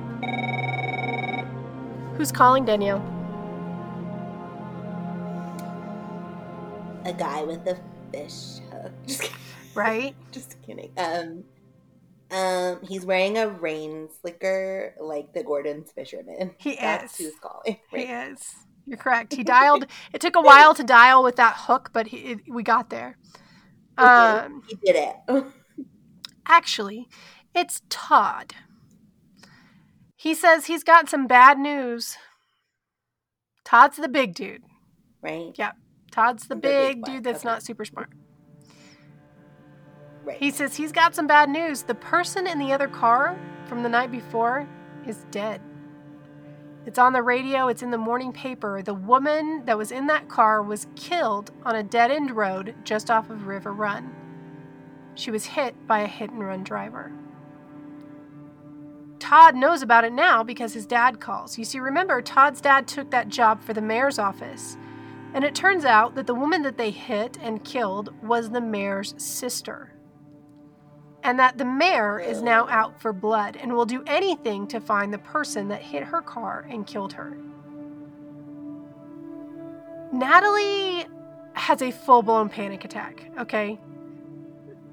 [2.17, 3.03] Who's calling Danielle?
[7.09, 7.79] A guy with a
[8.12, 8.92] fish hook.
[9.07, 9.37] Just kidding.
[9.75, 10.14] Right?
[10.31, 10.92] Just kidding.
[10.99, 11.42] Um,
[12.31, 16.55] um, he's wearing a rain slicker like the Gorton's fisherman.
[16.59, 17.27] He That's is.
[17.27, 17.79] who's calling.
[17.90, 18.55] He is.
[18.87, 19.33] You're correct.
[19.33, 19.87] He dialed.
[20.12, 23.16] It took a while to dial with that hook, but he, it, we got there.
[23.97, 25.44] Um, he did it.
[26.47, 27.09] actually,
[27.55, 28.53] it's Todd.
[30.14, 32.18] He says he's got some bad news.
[33.64, 34.62] Todd's the big dude.
[35.23, 35.55] right.
[36.11, 37.49] Todd's the big dude that's okay.
[37.49, 38.11] not super smart.
[40.25, 40.38] Right.
[40.38, 41.83] He says he's got some bad news.
[41.83, 44.68] The person in the other car from the night before
[45.07, 45.61] is dead.
[46.87, 48.83] It's on the radio, it's in the morning paper.
[48.83, 53.11] The woman that was in that car was killed on a dead end road just
[53.11, 54.14] off of River Run.
[55.14, 57.12] She was hit by a hit and run driver.
[59.18, 61.59] Todd knows about it now because his dad calls.
[61.59, 64.77] You see, remember, Todd's dad took that job for the mayor's office.
[65.35, 69.14] And it turns out that the woman that they hit and killed was the mayor's
[69.19, 69.93] sister.
[71.23, 75.12] And that the mayor is now out for blood and will do anything to find
[75.12, 77.37] the person that hit her car and killed her.
[80.12, 81.07] Natalie
[81.53, 83.79] has a full blown panic attack, okay?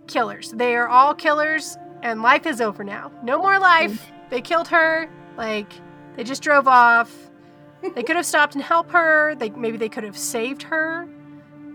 [0.08, 0.52] Killers.
[0.52, 3.12] They are all killers, and life is over now.
[3.24, 3.94] No more life.
[3.94, 4.30] Mm.
[4.30, 5.10] They killed her.
[5.38, 5.72] Like,
[6.16, 7.32] they just drove off.
[7.94, 9.36] They could have stopped and helped her.
[9.36, 11.08] They maybe they could have saved her.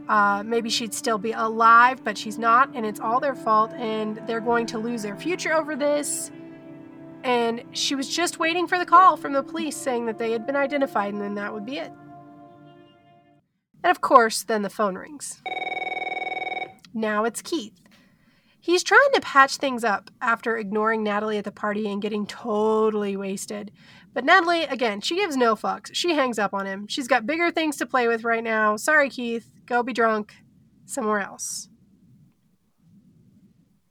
[0.08, 3.72] Uh, maybe she'd still be alive, but she's not, and it's all their fault.
[3.74, 6.32] And they're going to lose their future over this.
[7.22, 10.46] And she was just waiting for the call from the police saying that they had
[10.46, 11.92] been identified, and then that would be it.
[13.84, 15.40] And of course, then the phone rings.
[16.92, 17.80] Now it's Keith.
[18.62, 23.16] He's trying to patch things up after ignoring Natalie at the party and getting totally
[23.16, 23.72] wasted.
[24.12, 25.90] But Natalie, again, she gives no fucks.
[25.94, 26.86] She hangs up on him.
[26.88, 28.76] She's got bigger things to play with right now.
[28.76, 29.50] Sorry, Keith.
[29.66, 30.34] Go be drunk
[30.84, 31.68] somewhere else.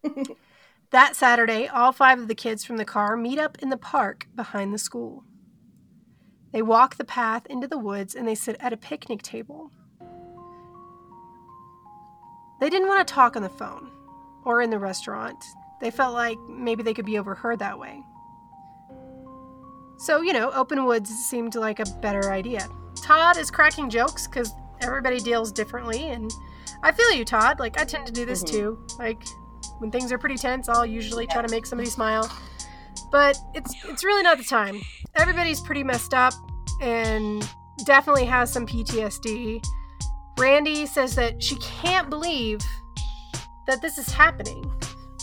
[0.91, 4.27] that Saturday, all five of the kids from the car meet up in the park
[4.35, 5.23] behind the school.
[6.51, 9.71] They walk the path into the woods and they sit at a picnic table.
[12.59, 13.89] They didn't want to talk on the phone
[14.43, 15.41] or in the restaurant.
[15.79, 18.03] They felt like maybe they could be overheard that way.
[19.99, 22.67] So, you know, open woods seemed like a better idea.
[22.95, 26.31] Todd is cracking jokes because everybody deals differently, and
[26.83, 27.59] I feel you, Todd.
[27.59, 28.47] Like, I tend to do this Mhm.
[28.51, 28.87] too.
[28.97, 29.21] Like,
[29.79, 32.29] when things are pretty tense, I'll usually try to make somebody smile.
[33.11, 34.81] But it's it's really not the time.
[35.15, 36.33] Everybody's pretty messed up
[36.81, 37.47] and
[37.85, 39.61] definitely has some PTSD.
[40.37, 42.59] Randee says that she can't believe
[43.67, 44.63] that this is happening.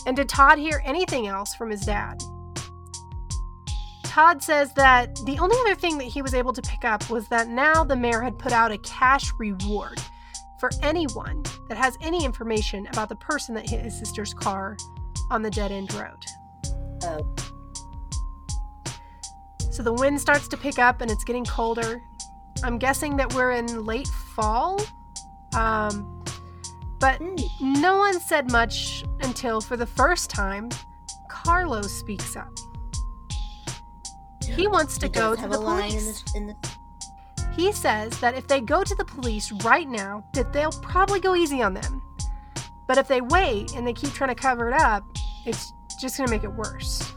[0.05, 2.21] And did Todd hear anything else from his dad?
[4.17, 7.27] Todd says that the only other thing that he was able to pick up was
[7.27, 10.01] that now the mayor had put out a cash reward
[10.59, 14.75] for anyone that has any information about the person that hit his sister's car
[15.29, 16.17] on the dead end road.
[17.03, 17.35] Oh,
[19.69, 22.01] So the wind starts to pick up and it's getting colder.
[22.63, 24.81] I'm guessing that we're in late fall.
[25.53, 26.23] Um,
[26.99, 27.35] but hmm.
[27.61, 30.69] no one said much until, for the first time,
[31.29, 32.49] Carlos speaks up.
[34.55, 36.23] He wants to He go to the a line in police.
[36.23, 36.55] the, in the
[37.55, 41.35] He says that if they go to the police right now, that they'll probably go
[41.35, 42.01] easy on them.
[42.87, 45.03] But if they wait and they keep trying to cover it up,
[45.45, 47.13] it's just going to make it worse.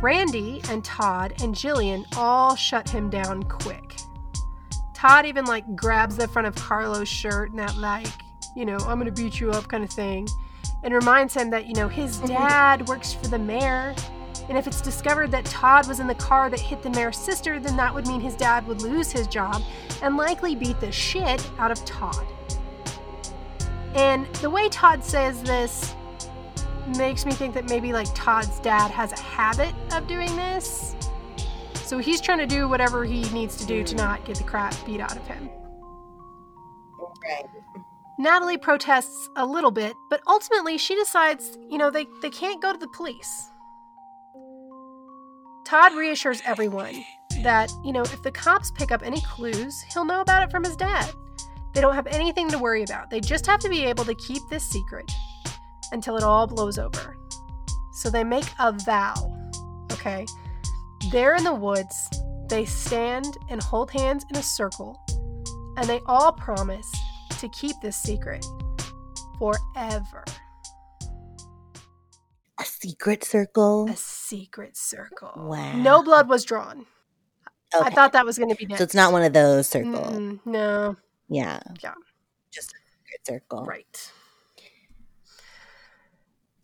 [0.00, 3.96] Randee and Todd and Jillian all shut him down quick.
[4.94, 8.06] Todd even like grabs the front of Carlo's shirt and that like,
[8.54, 10.28] you know, I'm gonna beat you up kind of thing,
[10.82, 12.28] and reminds him that, you know, his mm-hmm.
[12.28, 13.94] dad works for the mayor.
[14.48, 17.58] And if it's discovered that Todd was in the car that hit the mayor's sister,
[17.58, 19.62] then that would mean his dad would lose his job
[20.02, 22.26] and likely beat the shit out of Todd.
[23.94, 25.94] And the way Todd says this
[26.98, 30.94] makes me think that maybe like Todd's dad has a habit of doing this.
[31.74, 34.74] So he's trying to do whatever he needs to do to not get the crap
[34.84, 35.48] beat out of him.
[37.22, 37.44] Right.
[38.18, 42.72] Natalie protests a little bit, but ultimately she decides, you know, they, they can't go
[42.72, 43.50] to the police.
[45.64, 47.04] Todd reassures everyone
[47.42, 50.62] that, you know, if the cops pick up any clues, he'll know about it from
[50.62, 51.10] his dad.
[51.72, 53.08] They don't have anything to worry about.
[53.08, 55.10] They just have to be able to keep this secret
[55.90, 57.16] until it all blows over.
[57.94, 59.14] So they make a vow,
[59.92, 60.26] okay?
[61.10, 62.10] They're in the woods,
[62.48, 65.00] they stand and hold hands in a circle,
[65.78, 66.92] and they all promise
[67.38, 68.44] to keep this secret
[69.38, 70.24] forever.
[72.60, 73.88] A secret circle.
[73.90, 75.32] A secret circle.
[75.36, 75.76] Wow.
[75.76, 76.86] No blood was drawn.
[77.82, 78.78] I thought that was going to be next.
[78.78, 78.84] so.
[78.84, 79.94] It's not one of those circles.
[80.16, 80.96] Mm-mm, no.
[81.28, 81.58] Yeah.
[81.82, 81.94] Yeah.
[82.52, 83.64] Just a secret circle.
[83.64, 84.10] Right.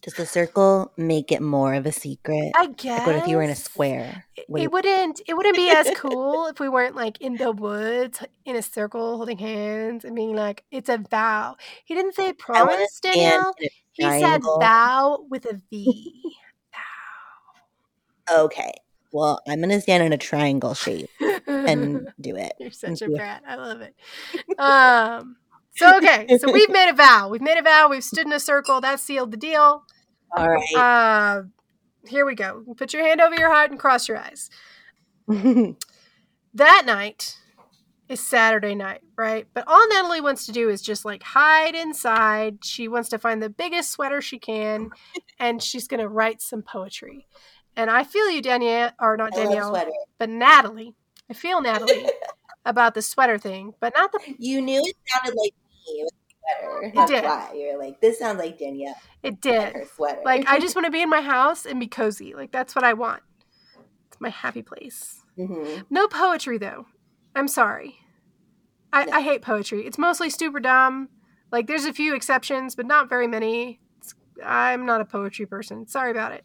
[0.03, 2.53] Does the circle make it more of a secret?
[2.57, 3.01] I guess.
[3.01, 4.25] Like what if you were in a square?
[4.37, 5.21] It- Would It wouldn't.
[5.29, 9.17] It wouldn't be as cool if we weren't like in the woods in a circle,
[9.19, 13.53] holding hands and being like, "It's a vow." He didn't say promise, Danielle.
[14.01, 16.35] He said vow with a V.
[18.33, 18.73] Okay.
[19.13, 21.11] Well, I'm gonna stand in a triangle shape
[21.49, 22.53] and do it.
[22.61, 23.43] You're such a brat.
[23.45, 23.97] I love it.
[24.57, 25.37] Um.
[25.75, 26.29] So okay.
[26.39, 27.29] So we've made a vow.
[27.29, 27.89] We've made a vow.
[27.91, 28.81] We've stood in a circle.
[28.81, 29.83] That sealed the deal.
[30.37, 30.75] All right.
[30.77, 31.43] Uh,
[32.07, 32.63] here we go.
[32.77, 34.49] Put your hand over your heart and cross your eyes.
[35.27, 37.37] That night
[38.11, 39.47] is Saturday night, right?
[39.55, 42.59] But all Natalie wants to do is just like hide inside.
[42.65, 44.91] She wants to find the biggest sweater she can,
[45.39, 47.27] and she's gonna write some poetry.
[47.77, 49.73] And I feel you, Danielle, or not Danielle,
[50.19, 50.95] but Natalie.
[51.31, 52.11] I feel Natalie
[52.67, 54.19] about the sweater thing, but not the.
[54.39, 55.55] You knew it sounded like
[55.87, 56.93] me with the sweater.
[56.97, 57.25] That's did.
[57.25, 59.73] why you're like, this sounds like Danielle It did.
[59.73, 60.21] her sweater.
[60.25, 62.35] Like I just want to be in my house and be cozy.
[62.35, 63.23] Like that's what I want.
[64.09, 65.21] It's my happy place.
[65.39, 65.85] Mhm.
[65.91, 66.87] No poetry though.
[67.35, 67.97] I'm sorry.
[68.93, 69.13] I, No.
[69.13, 69.87] I hate poetry.
[69.87, 71.09] It's mostly super dumb.
[71.53, 73.81] Like there's a few exceptions, but not very many.
[73.99, 74.15] It's,
[74.45, 75.87] I'm not a poetry person.
[75.87, 76.45] Sorry about it.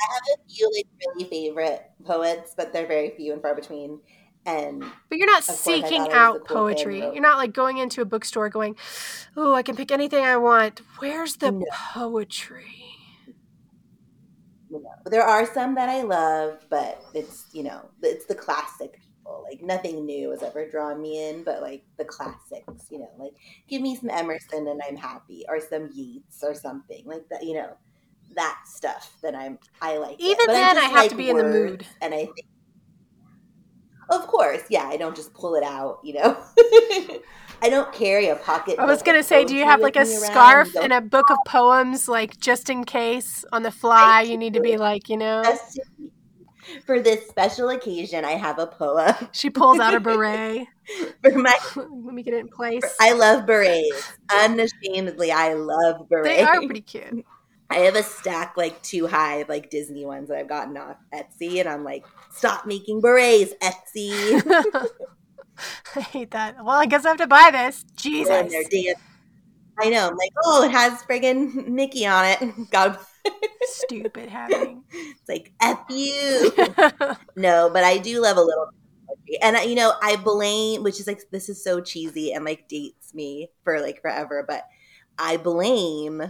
[0.00, 0.86] I have a few like
[1.16, 4.00] really favorite poets, but they're very few and far between.
[4.46, 4.80] And
[5.10, 7.00] But you're not Of course, I seeking thought it was out cool poetry.
[7.00, 8.76] You're not like going into a bookstore going,
[9.36, 11.64] "Oh, I can pick anything I want." Where's the No.
[11.72, 12.94] poetry?
[14.70, 19.00] you know, there are some that I love, but it's you know, it's the classic
[19.48, 23.32] Like nothing new has ever drawn me in, but like the classics, you know, like
[23.68, 27.42] give me some Emerson and I'm happy, or some Yeats or something like that.
[27.44, 27.76] You know,
[28.34, 30.16] that stuff that I'm I like.
[30.18, 31.86] Even But then, I have to be in the mood.
[32.00, 32.46] and I think.
[34.10, 34.84] Of course, yeah.
[34.84, 36.36] I don't just pull it out, you know.
[37.60, 38.78] I don't carry a pocket.
[38.78, 40.24] I was gonna say, do you have like a with me around.
[40.24, 44.54] scarf and a book of poems, like just in case on the fly you need
[44.54, 45.42] to be like, you know?
[45.42, 45.80] Just
[46.86, 50.66] for this special occasion, I have a poem She pulls out a beret.
[51.22, 51.56] for my.
[51.76, 52.82] Let me get it in place.
[53.00, 54.12] I love berets.
[54.32, 56.28] Unashamedly, I love berets.
[56.28, 57.24] They are pretty cute.
[57.70, 60.96] I have a stack like too high of like Disney ones that I've gotten off
[61.14, 64.42] Etsy, and I'm like, stop making berets, Etsy.
[65.94, 66.56] I hate that.
[66.64, 67.84] Well, I guess I have to buy this.
[67.96, 68.30] Jesus.
[69.80, 70.08] I know.
[70.08, 72.70] I'm like, oh, it has friggin' Mickey on it.
[72.70, 72.98] God,
[73.62, 74.84] Stupid happening.
[74.90, 76.52] it's like f you.
[77.36, 78.66] No, but I do love a little
[79.06, 79.38] poetry.
[79.42, 82.68] And I- you know, I blame, which is like this is so cheesy and like
[82.68, 84.64] dates me for like forever, but
[85.18, 86.22] I blame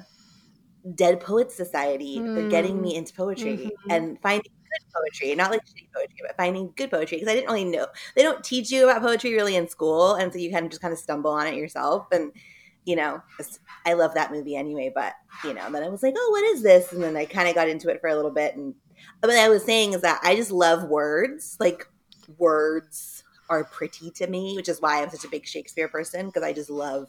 [0.94, 3.70] Dead Poets Society for getting me into poetry Mhm.
[3.90, 7.48] and finding good poetry, not like shitty poetry, but finding good poetry because I didn't
[7.50, 7.86] really know.
[8.14, 10.80] They don't teach you about poetry really in school, and so you kind of just
[10.82, 12.06] kind of stumble on it yourself.
[12.12, 12.32] And
[12.84, 13.22] you know,
[13.86, 14.90] I love that movie anyway.
[14.94, 15.14] But
[15.44, 16.92] you know, then I was like, oh, what is this?
[16.92, 18.74] And then I kind of got into it for a little bit, and
[19.20, 21.56] what I was saying is that I just love words.
[21.60, 21.86] Like
[22.38, 26.42] words are pretty to me, which is why I'm such a big Shakespeare person because
[26.42, 27.08] I just love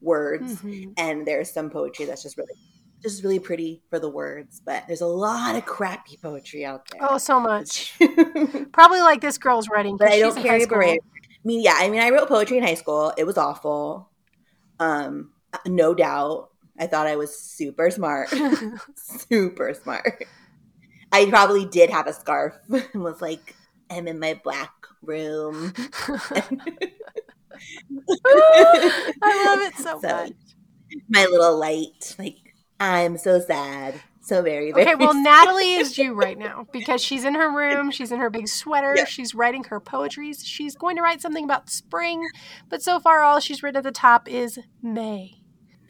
[0.00, 0.56] words.
[0.62, 0.94] Mhm.
[0.96, 2.54] And there's some poetry that's just really
[3.02, 7.00] just really pretty for the words, but there's a lot of crappy poetry out there.
[7.08, 7.98] Oh, so much.
[8.72, 9.96] Probably like this girl's writing.
[9.96, 10.42] but I don't care.
[10.42, 11.00] in carry high a beret.
[11.00, 11.10] school.
[11.42, 13.14] I mean, yeah, I mean, I wrote poetry in high school.
[13.16, 14.09] It was awful.
[14.80, 15.32] Um,
[15.66, 16.50] no doubt.
[16.78, 18.30] I thought I was super smart,
[18.96, 20.24] super smart.
[21.12, 23.56] I probably did have a scarf and was like,
[23.90, 24.72] I'm in my black
[25.02, 25.74] room.
[29.22, 30.32] I love it so, So, much.
[31.08, 32.16] my little light.
[32.18, 34.00] Like, I'm so sad.
[34.22, 35.14] So very, very Okay, well.
[35.22, 37.90] Natalie is you right now because she's in her room.
[37.90, 38.94] She's in her big sweater.
[38.96, 39.06] Yeah.
[39.06, 40.32] She's writing her poetry.
[40.34, 42.28] She's going to write something about spring,
[42.68, 45.40] but so far, all she's written at the top is May.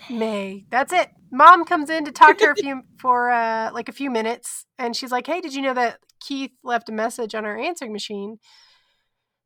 [0.09, 0.65] May.
[0.71, 1.11] That's it.
[1.33, 4.65] Mom comes in to talk to her a few, for uh, like a few minutes,
[4.79, 7.93] and she's like, "Hey, did you know that Keith left a message on our answering
[7.93, 8.39] machine?"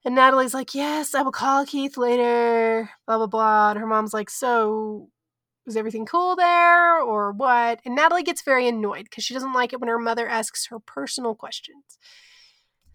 [0.04, 3.70] And Natalie's like, "Yes, I will call Keith later." Blah blah blah.
[3.70, 5.08] And her mom's like, "So
[5.66, 7.80] was everything cool there or what?
[7.84, 10.78] And Natalie gets very annoyed because she doesn't like it when her mother asks her
[10.78, 11.98] personal questions.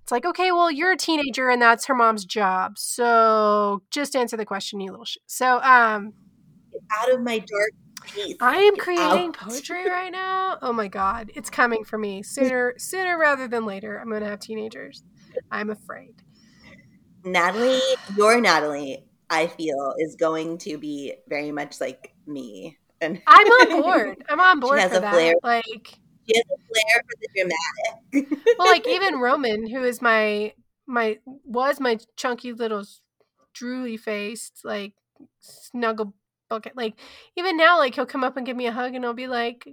[0.04, 2.78] It's like, okay, well, you're a teenager and that's her mom's job.
[2.78, 5.24] So just answer the question, you little shit.
[5.28, 6.14] So um
[6.92, 7.72] out of my dark.
[8.42, 9.38] I am creating out.
[9.38, 10.58] poetry right now.
[10.62, 11.32] Oh my god.
[11.36, 12.24] It's coming for me.
[12.24, 14.00] Sooner sooner rather than later.
[14.00, 15.04] I'm gonna have teenagers.
[15.52, 16.16] I'm afraid.
[17.24, 17.80] Natalie,
[18.16, 22.78] you're Natalie, I feel, is going to be very much like me.
[23.02, 24.26] And I'm on board.
[24.30, 25.14] I'm on board has for a that.
[25.14, 25.36] flair.
[25.44, 26.00] Like
[26.30, 28.56] she has a flair for the dramatic.
[28.58, 30.54] well like even roman who is my
[30.86, 32.84] my was my chunky little
[33.56, 34.94] drooly faced like
[35.40, 36.14] snuggle
[36.50, 36.96] bucket like
[37.36, 39.68] even now like he'll come up and give me a hug and i'll be like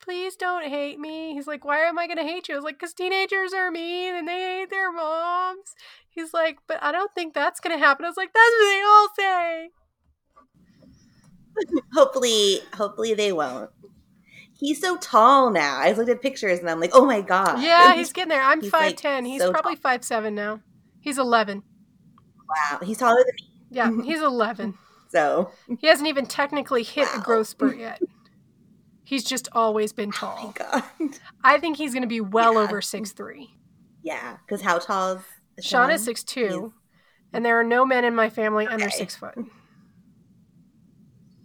[0.00, 2.78] please don't hate me he's like why am i gonna hate you i was like
[2.78, 5.74] because teenagers are mean and they hate their moms
[6.14, 8.82] he's like but i don't think that's gonna happen i was like that's what they
[8.82, 9.70] all say
[11.94, 13.70] hopefully, hopefully they won't.
[14.58, 15.78] He's so tall now.
[15.78, 17.62] I looked at pictures and I'm like, oh my god.
[17.62, 20.60] yeah he's getting there i'm He's, like, 5'10 he's so probably five seven now
[21.00, 21.62] he's 11
[22.48, 22.78] wow.
[22.82, 23.50] He's taller than me.
[23.70, 24.74] yeah he's 11
[25.10, 28.00] So He hasn't even technically hit a growth spurt yet.
[29.04, 30.54] He's just always been oh my tall.
[30.98, 31.18] god.
[31.44, 32.60] I think he's going to be well Yeah.
[32.60, 33.50] over six three.
[34.02, 35.22] Yeah, because how tall
[35.60, 36.72] Sean is six two,
[37.32, 39.34] and there are no men in my family under six foot.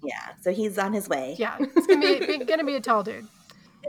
[0.03, 1.35] Yeah, so he's on his way.
[1.37, 3.27] Yeah, it's going to be to be a tall dude.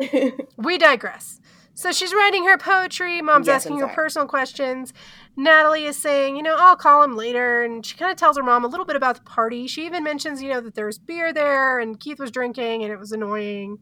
[0.56, 1.40] We digress.
[1.74, 3.22] So she's writing her poetry.
[3.22, 4.92] Mom's Yes, asking her personal questions.
[5.36, 7.62] Natalie is saying, you know, I'll call him later.
[7.62, 9.66] And she kind of tells her mom a little bit about the party.
[9.66, 12.98] She even mentions, you know, that there's beer there and Keith was drinking and it
[12.98, 13.78] was annoying.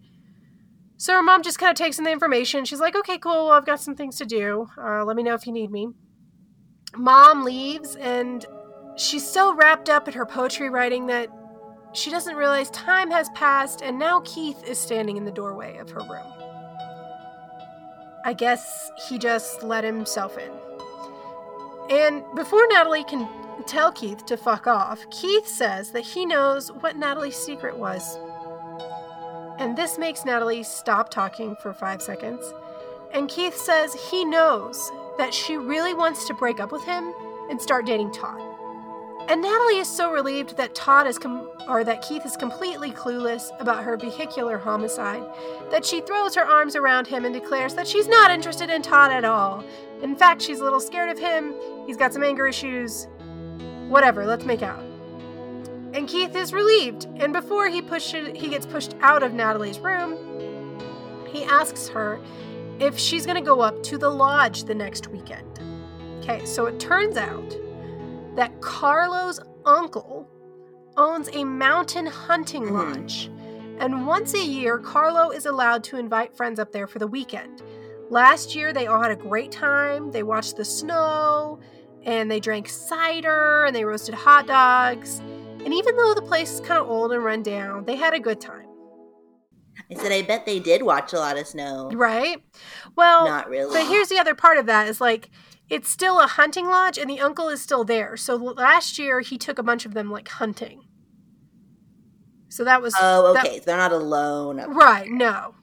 [0.96, 2.64] So her mom just kind of takes in the information.
[2.64, 3.46] She's like, okay, cool.
[3.46, 4.68] Well, I've got some things to do.
[4.80, 5.88] Uh, let me know if you need me.
[6.96, 8.46] Mom leaves and
[8.96, 11.28] she's so wrapped up in her poetry writing that
[11.92, 15.90] she doesn't realize time has passed and now Keith is standing in the doorway of
[15.90, 16.32] her room.
[18.24, 20.50] I guess he just let himself in.
[21.90, 23.28] And before Natalie can
[23.66, 28.18] tell Keith to fuck off, Keith says that he knows what Natalie's secret was.
[29.58, 32.52] And this makes Natalie stop talking for five seconds.
[33.12, 37.12] And Keith says he knows that she really wants to break up with him
[37.50, 38.40] and start dating Todd.
[39.28, 43.50] And Natalie is so relieved that Todd is com- or that Keith is completely clueless
[43.60, 45.22] about her vehicular homicide
[45.70, 49.12] that she throws her arms around him and declares that she's not interested in Todd
[49.12, 49.62] at all.
[50.02, 51.52] In fact, she's a little scared of him.
[51.86, 53.06] He's got some anger issues.
[53.88, 54.82] Whatever, let's make out.
[55.92, 60.16] And Keith is relieved, and before he pushes he gets pushed out of Natalie's room,
[61.30, 62.18] he asks her
[62.80, 65.60] if she's going to go up to the lodge the next weekend.
[66.20, 67.56] Okay, so it turns out
[68.36, 70.28] that Carlo's uncle
[70.96, 72.72] owns a mountain hunting Mhm.
[72.72, 73.30] lodge.
[73.78, 77.62] And once a year, Carlo is allowed to invite friends up there for the weekend.
[78.10, 80.10] Last year, they all had a great time.
[80.10, 81.58] They watched the snow
[82.04, 85.20] and they drank cider and they roasted hot dogs.
[85.64, 88.20] And even though the place is kind of old and run down, they had a
[88.20, 88.67] good time,
[89.90, 91.90] I said, I bet they did watch a lot of snow.
[91.92, 92.42] right?
[92.96, 93.72] Well, Not really.
[93.72, 95.30] But here's the other part of that is like
[95.70, 98.16] it's still a hunting lodge and the uncle is still there.
[98.16, 100.82] So last year he took a bunch of them like hunting.
[102.48, 103.58] So that was oh, that- okay.
[103.58, 104.58] so they're not alone.
[104.74, 105.54] right, no.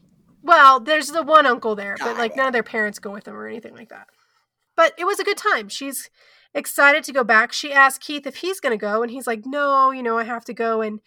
[0.44, 2.38] Well, there's the one uncle there, but like it.
[2.38, 4.08] none of their parents go with them or anything like that.
[4.76, 5.70] But it was a good time.
[5.70, 6.12] She's
[6.54, 7.52] excited to go back.
[7.52, 10.24] She asked Keith if he's going to go and he's like, "No, you know, I
[10.24, 11.00] have to go and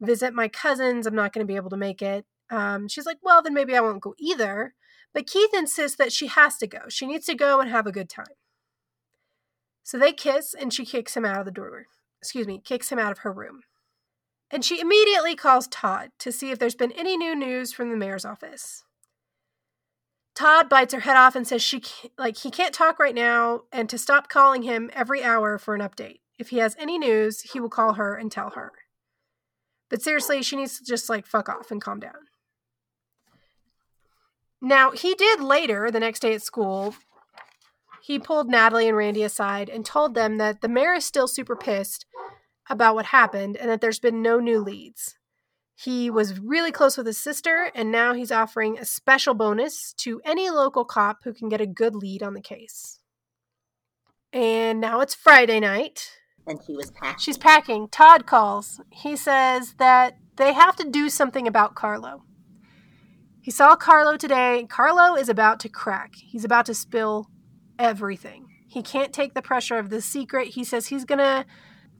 [0.00, 1.04] visit my cousins.
[1.06, 3.76] I'm not going to be able to make it." Um, she's like, "Well, then maybe
[3.76, 4.74] I won't go either."
[5.12, 6.80] But Keith insists that she has to go.
[6.88, 8.36] She needs to go and have a good time.
[9.82, 11.86] So they kiss and she kicks him out of the door.
[12.20, 13.60] Excuse me, kicks him out of her room.
[14.50, 17.96] And she immediately calls Todd to see if there's been any new news from the
[17.96, 18.84] mayor's office.
[20.34, 21.82] Todd bites her head off and says she
[22.18, 25.80] like he can't talk right now and to stop calling him every hour for an
[25.80, 26.20] update.
[26.38, 28.72] If he has any news, he will call her and tell her.
[29.88, 32.26] But seriously, she needs to just like fuck off and calm down.
[34.60, 36.94] Now, he did later, the next day at school,
[38.02, 41.56] he pulled Natalie and Randee aside and told them that the mayor is still super
[41.56, 42.06] pissed
[42.70, 45.16] about what happened and that there's been no new leads.
[45.74, 50.22] He was really close with his sister, and now he's offering a special bonus to
[50.24, 52.98] any local cop who can get a good lead on the case.
[54.32, 56.12] And now it's Friday night.
[56.46, 57.18] And she was packing.
[57.18, 57.88] She's packing.
[57.88, 58.80] Todd calls.
[58.90, 62.22] He says that they have to do something about Carlo.
[63.46, 64.66] He saw Carlo today.
[64.68, 66.16] Carlo is about to crack.
[66.16, 67.30] He's about to spill
[67.78, 68.48] everything.
[68.66, 70.48] He can't take the pressure of the secret.
[70.48, 71.46] He says he's going to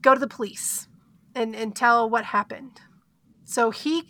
[0.01, 0.89] go to the police
[1.33, 2.81] and, and tell what happened.
[3.45, 4.03] So he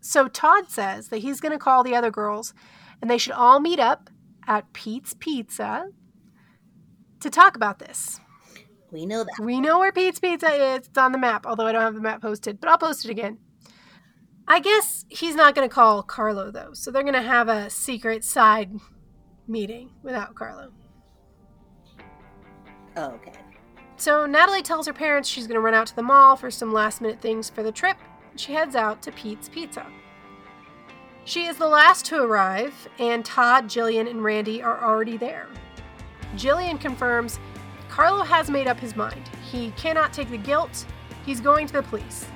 [0.00, 2.54] so Todd says that he's going to call the other girls
[3.02, 4.08] and they should all meet up
[4.46, 5.90] at Pete's Pizza
[7.20, 8.20] to talk about this.
[8.90, 9.44] We know that.
[9.44, 10.86] We know where Pete's Pizza is.
[10.88, 13.10] It's on the map, although I don't have the map posted, but I'll post it
[13.10, 13.36] again.
[14.50, 17.70] I guess he's not going to call Carlo though, so they're going to have a
[17.70, 18.72] secret side
[19.46, 20.72] meeting without Carlo.
[22.96, 23.32] Oh, okay.
[23.96, 26.72] So Natalie tells her parents she's going to run out to the mall for some
[26.72, 27.96] last minute things for the trip.
[28.34, 29.86] She heads out to Pete's Pizza.
[31.24, 35.46] She is the last to arrive, and Todd, Jillian, and Randee are already there.
[36.34, 37.38] Jillian confirms
[37.88, 39.30] Carlo has made up his mind.
[39.52, 40.86] He cannot take the guilt.
[41.24, 42.26] He's going to the police.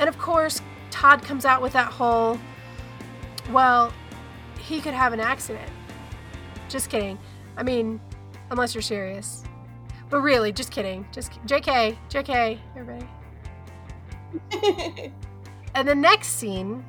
[0.00, 0.60] And of course,
[0.90, 2.38] Todd comes out with that whole,
[3.50, 3.92] well,
[4.58, 5.70] he could have an accident.
[6.68, 7.18] Just kidding.
[7.56, 8.00] I mean,
[8.50, 9.44] unless you're serious.
[10.10, 11.06] But really, just kidding.
[11.12, 13.06] Just JK, JK, everybody.
[15.74, 16.84] and the next scene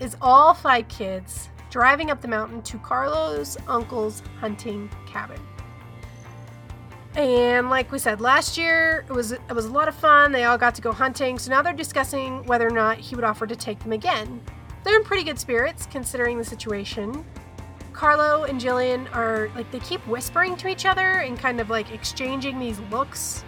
[0.00, 5.40] is all five kids driving up the mountain to Carlo's uncle's hunting cabin.
[7.16, 10.32] And like we said last year, it was it was a lot of fun.
[10.32, 11.38] They all got to go hunting.
[11.38, 14.40] So now they're discussing whether or not he would offer to take them again.
[14.82, 17.24] They're in pretty good spirits considering the situation.
[17.92, 21.92] Carlo and Jillian are like they keep whispering to each other and kind of like
[21.92, 23.44] exchanging these looks.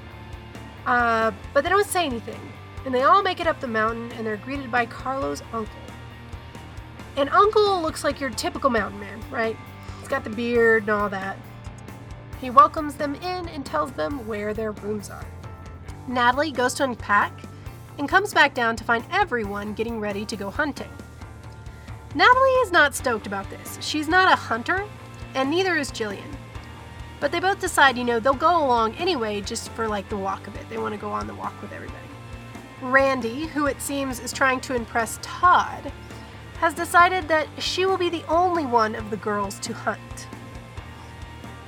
[0.86, 2.40] Uh, but they don't say anything.
[2.84, 5.74] And they all make it up the mountain and they're greeted by Carlo's uncle.
[7.16, 9.56] And uncle looks like your typical mountain man, right?
[9.98, 11.36] He's got the beard and all that.
[12.40, 15.26] He welcomes them in and tells them where their rooms are.
[16.06, 17.32] Natalie goes to unpack
[17.98, 20.90] and comes back down to find everyone getting ready to go hunting.
[22.14, 23.78] Natalie is not stoked about this.
[23.80, 24.86] She's not a hunter,
[25.34, 26.34] and neither is Jillian.
[27.20, 30.46] But they both decide, you know, they'll go along anyway just for like the walk
[30.46, 30.68] of it.
[30.68, 31.98] They want to go on the walk with everybody.
[32.80, 35.90] Randee, who it seems is trying to impress Todd,
[36.60, 40.26] has decided that she will be the only one of the girls to hunt.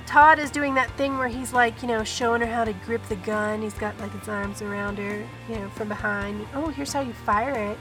[0.09, 3.03] Todd is doing that thing where he's like, you know, showing her how to grip
[3.09, 3.61] the gun.
[3.61, 6.47] He's got like his arms around her, you know, from behind.
[6.55, 7.77] Oh, here's how you fire it.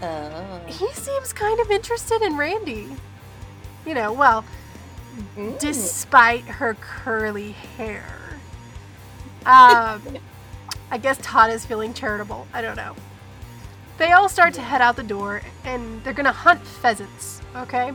[0.00, 0.60] Oh.
[0.68, 2.96] He seems kind of interested in Randee.
[3.84, 4.44] You know, well,
[5.36, 5.58] mm.
[5.58, 8.06] despite her curly hair.
[9.44, 10.00] Um,
[10.92, 12.46] I guess Todd is feeling charitable.
[12.52, 12.94] I don't know.
[13.98, 17.92] They all start to head out the door and they're gonna hunt pheasants, okay?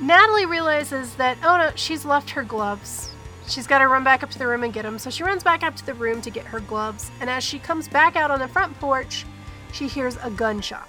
[0.00, 3.10] Natalie realizes that, oh no, she's left her gloves.
[3.48, 4.98] She's got to run back up to the room and get them.
[4.98, 7.10] So she runs back up to the room to get her gloves.
[7.20, 9.24] And as she comes back out on the front porch,
[9.72, 10.88] she hears a gunshot,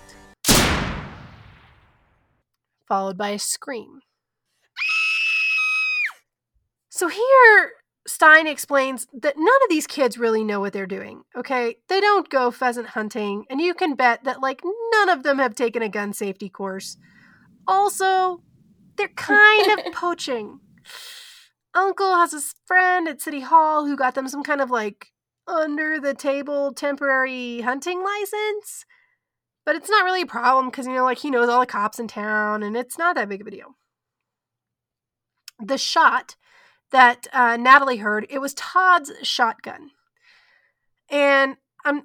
[2.87, 3.99] followed by a scream.
[6.89, 7.71] So here,
[8.07, 11.75] Stine explains that none of these kids really know what they're doing, okay?
[11.89, 14.61] They don't go pheasant hunting, and you can bet that, like,
[14.93, 16.97] none of them have taken a gun safety course.
[17.67, 18.41] Also,
[18.97, 20.59] they're kind of poaching.
[21.73, 25.07] Uncle has a friend at City Hall who got them some kind of like
[25.47, 28.85] under the table temporary hunting license.
[29.65, 31.99] But it's not really a problem because, you know, like he knows all the cops
[31.99, 33.75] in town and it's not that big of a deal.
[35.59, 36.35] The shot
[36.91, 39.91] that uh, Natalie heard, it was Todd's shotgun.
[41.09, 41.57] And
[41.87, 42.03] I'm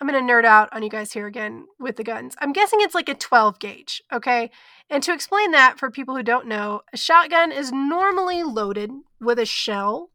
[0.00, 2.34] I'm to nerd out on you guys here again with the guns.
[2.40, 4.50] I'm guessing it's like a 12 gauge, okay?
[4.90, 9.38] And to explain that for people who don't know, a shotgun is normally loaded with
[9.38, 10.10] a shell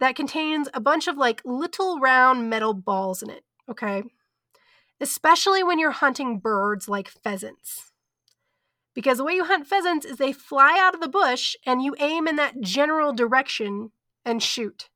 [0.00, 4.02] that contains a bunch of like little round metal balls in it, okay?
[4.98, 7.92] Especially when you're hunting birds like pheasants.
[8.94, 11.94] Because the way you hunt pheasants is they fly out of the bush and you
[12.00, 13.92] aim in that general direction
[14.24, 14.88] and shoot.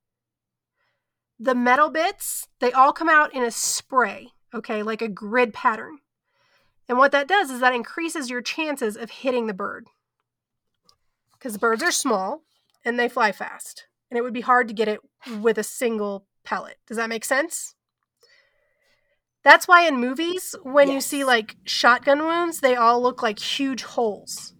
[1.39, 5.99] The metal bits, they all come out in a spray, okay, like a grid pattern.
[6.89, 9.87] And what that does is that increases your chances of hitting the bird.
[11.33, 12.43] Because birds are small
[12.83, 13.85] and they fly fast.
[14.09, 15.01] And it would be hard to get it
[15.41, 16.77] with a single pellet.
[16.87, 17.75] Does that make sense?
[19.43, 23.83] That's why in movies, when you see like shotgun wounds, they all look like huge
[23.83, 24.53] holes.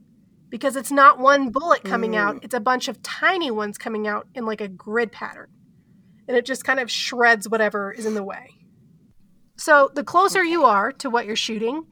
[0.50, 2.44] Because it's not one bullet coming out, Mm.
[2.44, 5.50] it's a bunch of tiny ones coming out in like a grid pattern.
[6.28, 8.52] And it just kind of shreds whatever is in the way.
[9.56, 11.86] So the closer you are to what you're shooting,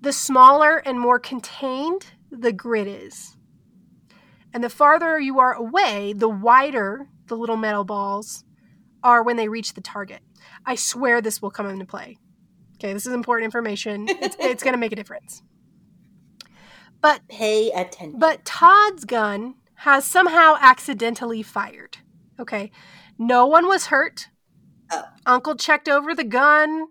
[0.00, 3.36] the smaller and more contained the grid is.
[4.52, 8.44] And the farther you are away, the wider the little metal balls
[9.02, 10.20] are when they reach the target.
[10.66, 12.18] I swear this will come into play.
[12.76, 14.06] Okay, this is important information.
[14.08, 15.42] It's, it's going to make a difference.
[17.00, 18.18] But Pay attention.
[18.18, 21.98] but Todd's gun has somehow accidentally fired.
[22.38, 22.70] Okay.
[23.20, 24.28] No one was hurt.
[24.90, 25.04] Oh.
[25.26, 26.86] Uncle checked over the gun.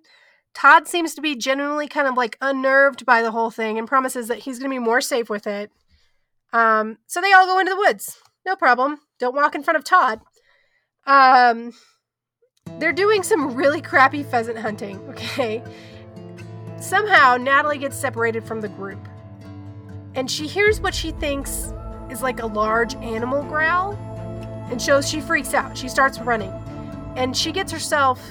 [0.53, 4.27] Todd seems to be genuinely kind of like unnerved by the whole thing and promises
[4.27, 5.71] that he's going to be more safe with it.
[6.53, 8.19] Um, so they all go into the woods.
[8.45, 8.99] No problem.
[9.19, 10.21] Don't walk in front of Todd.
[11.07, 11.73] Um,
[12.77, 15.63] they're doing some really crappy pheasant hunting, okay?
[16.79, 19.07] Somehow, Natalie gets separated from the group
[20.13, 21.73] and she hears what she thinks
[22.11, 23.97] is like a large animal growl
[24.69, 25.77] and so she freaks out.
[25.77, 26.51] She starts running.
[27.15, 28.21] And she gets herself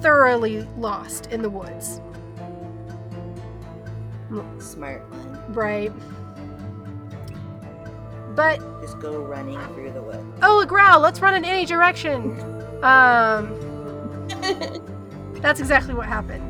[0.00, 2.00] thoroughly lost in the woods.
[4.58, 5.54] Smart one.
[5.54, 5.92] right.
[8.34, 10.24] But Just go running through the woods.
[10.42, 11.00] oh a growl.
[11.00, 12.36] Let's run in any direction.
[12.82, 13.54] Um
[15.40, 16.42] that's exactly what happened.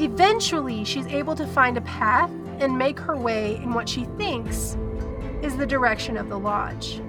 [0.00, 2.30] Eventually she's able to find a path
[2.60, 4.76] and make her way in what she thinks
[5.42, 7.00] is the direction of the lodge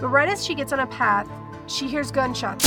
[0.00, 1.28] but right as she gets on a path
[1.66, 2.64] she hears gunshots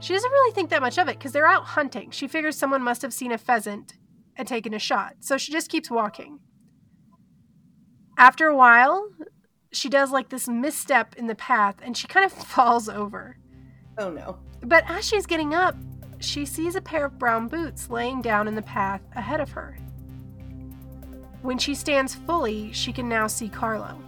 [0.00, 2.82] she doesn't really think that much of it because they're out hunting she figures someone
[2.82, 3.94] must have seen a pheasant
[4.36, 6.38] and taken a shot so she just keeps walking
[8.18, 9.08] after a while
[9.72, 13.36] she does like this misstep in the path and she kind of falls over.
[13.98, 14.38] Oh no.
[14.62, 15.76] But as she's getting up,
[16.20, 19.76] she sees a pair of brown boots laying down in the path ahead of her.
[21.40, 24.00] When she stands fully, she can now see Carlo.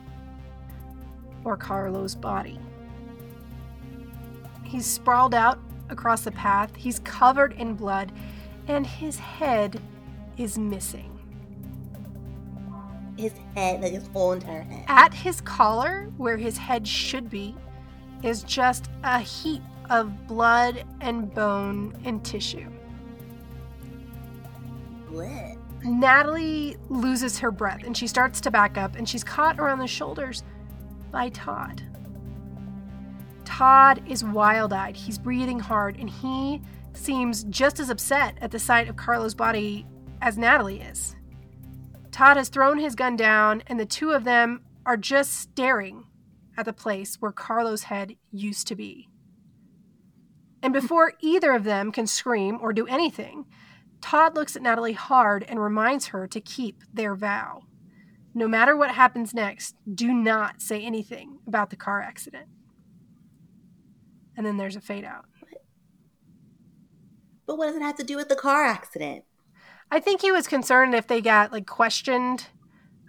[1.44, 2.58] Or Carlo's body.
[4.64, 5.58] He's sprawled out
[5.90, 8.10] across the path, he's covered in blood,
[8.66, 9.80] and his head
[10.36, 11.10] is missing.
[13.16, 14.84] His head, like his whole entire head.
[14.88, 17.54] At his collar, where his head should be,
[18.22, 22.68] is just a heap of blood and bone and tissue.
[25.10, 25.58] What?
[25.84, 29.86] Natalie loses her breath and she starts to back up and she's caught around the
[29.86, 30.42] shoulders
[31.14, 31.80] by Todd.
[33.44, 34.96] Todd is wild eyed.
[34.96, 36.60] He's breathing hard and he
[36.92, 39.86] seems just as upset at the sight of Carlo's body
[40.20, 41.14] as Natalie is.
[42.10, 46.04] Todd has thrown his gun down and the two of them are just staring
[46.56, 49.08] at the place where Carlo's head used to be.
[50.64, 53.46] And before either of them can scream or do anything,
[54.00, 57.62] Todd looks at Natalie hard and reminds her to keep their vow.
[58.34, 62.46] No matter what happens next, do not say anything about the car accident.
[64.36, 65.26] And then there's a fade out.
[67.46, 69.24] But what does it have to do with the car accident?
[69.90, 72.46] I think he was concerned if they got like questioned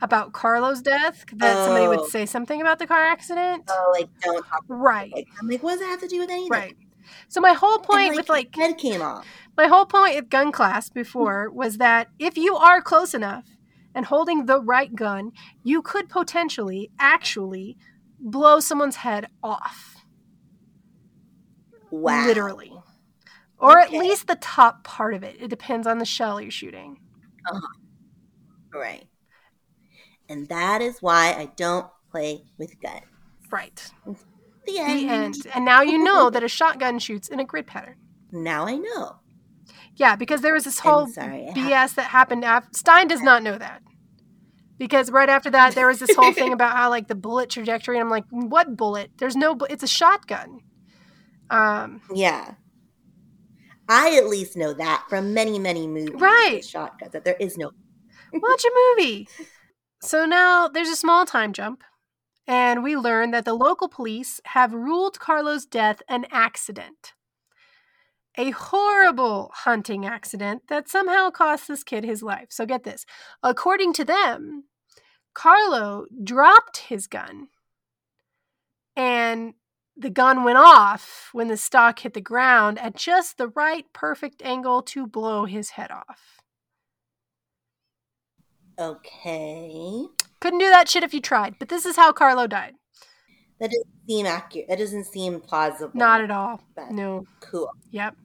[0.01, 1.89] about Carlo's death that somebody Oh.
[2.01, 3.63] would say something about the car accident.
[3.69, 4.63] Oh, like don't talk.
[4.67, 5.11] Right.
[5.13, 6.49] Like, I'm like, what does it have to do with anything?
[6.51, 6.75] Right.
[7.29, 9.25] So my whole And, point with like head came off.
[9.57, 13.45] My whole point with gun class before was that if you are close enough
[13.95, 15.31] and holding the right gun,
[15.63, 17.77] you could potentially actually
[18.19, 19.95] blow someone's head off.
[21.89, 22.25] Wow.
[22.27, 22.73] Literally.
[23.57, 23.95] Or Okay.
[23.97, 25.37] at least the top part of it.
[25.39, 26.99] It depends on the shell you're shooting.
[27.49, 27.67] Uh-huh.
[28.73, 29.07] Right.
[30.27, 33.01] And that is why I don't play with guns.
[33.49, 33.91] Right.
[34.65, 34.99] The end.
[34.99, 35.47] The end.
[35.53, 37.95] And now you know that a shotgun shoots in a grid pattern.
[38.31, 39.19] Now I know.
[39.95, 43.57] Yeah, because there was this whole sorry, BS that happened after Stine does not know
[43.57, 43.81] that.
[44.77, 47.97] Because right after that there was this whole thing about how like the bullet trajectory
[47.97, 49.11] and I'm like, what bullet?
[49.17, 50.59] There's no bu- it's a shotgun.
[51.49, 52.55] Um Yeah.
[53.87, 56.19] I at least know that from many, many movies.
[56.19, 56.55] Right.
[56.55, 57.71] with Shotguns that there is no.
[58.33, 59.29] watch a movie.
[60.01, 61.83] So now there's a small time jump
[62.47, 67.13] and we learn that the local police have ruled Carlo's death an accident.
[68.37, 72.47] A horrible hunting accident that somehow cost this kid his life.
[72.49, 73.05] So get this.
[73.41, 74.65] According to them,
[75.33, 77.47] Carlo dropped his gun
[78.95, 79.53] and
[79.97, 84.41] the gun went off when the stock hit the ground at just the right perfect
[84.41, 86.41] angle to blow his head off.
[88.77, 90.05] Okay.
[90.41, 92.75] Couldn't do that shit if you tried, but this is how Carlo died.
[93.59, 94.67] That doesn't seem accurate.
[94.67, 95.91] That doesn't seem plausible.
[95.93, 96.61] Not at all.
[96.75, 97.25] But No.
[97.39, 97.71] Cool.
[97.91, 98.15] Yep.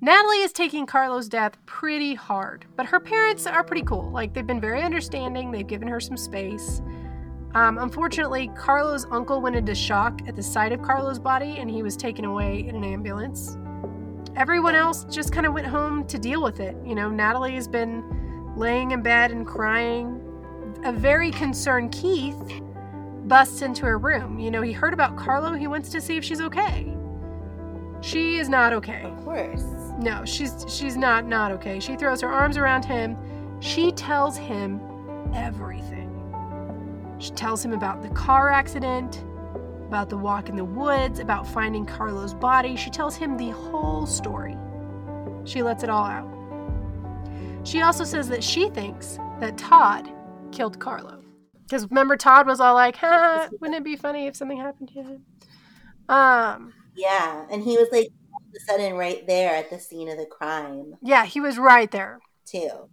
[0.00, 4.10] Natalie is taking Carlo's death pretty hard, but her parents are pretty cool.
[4.10, 6.82] Like, they've been very understanding, they've given her some space.
[7.54, 11.82] Um, unfortunately, Carlo's uncle went into shock at the sight of Carlo's body and he
[11.82, 13.58] was taken away in an ambulance.
[14.34, 16.74] Everyone else just kind of went home to deal with it.
[16.84, 18.02] You know, Natalie has been
[18.56, 20.20] laying in bed and crying.
[20.84, 22.62] A very concerned Keith
[23.28, 24.38] busts into her room.
[24.38, 26.92] You know, he heard about Carlo, he wants to see if she's okay.
[28.00, 29.02] She is not okay.
[29.02, 29.64] Of course.
[29.98, 31.78] No, she's she's not not okay.
[31.78, 33.16] She throws her arms around him.
[33.60, 34.80] She tells him
[35.32, 36.08] everything.
[37.18, 39.24] She tells him about the car accident,
[39.86, 42.74] about the walk in the woods, about finding Carlo's body.
[42.74, 44.56] She tells him the whole story.
[45.44, 46.28] She lets it all out.
[47.64, 50.10] She also says that she thinks that Todd
[50.50, 51.21] killed Carlo.
[51.72, 55.02] Because remember, Todd was all like, ha, wouldn't it be funny if something happened to
[55.02, 55.24] him?
[56.06, 60.10] Um, Yeah, and he was like all of a sudden right there at the scene
[60.10, 62.18] of the crime yeah, he was right there.
[62.44, 62.90] too.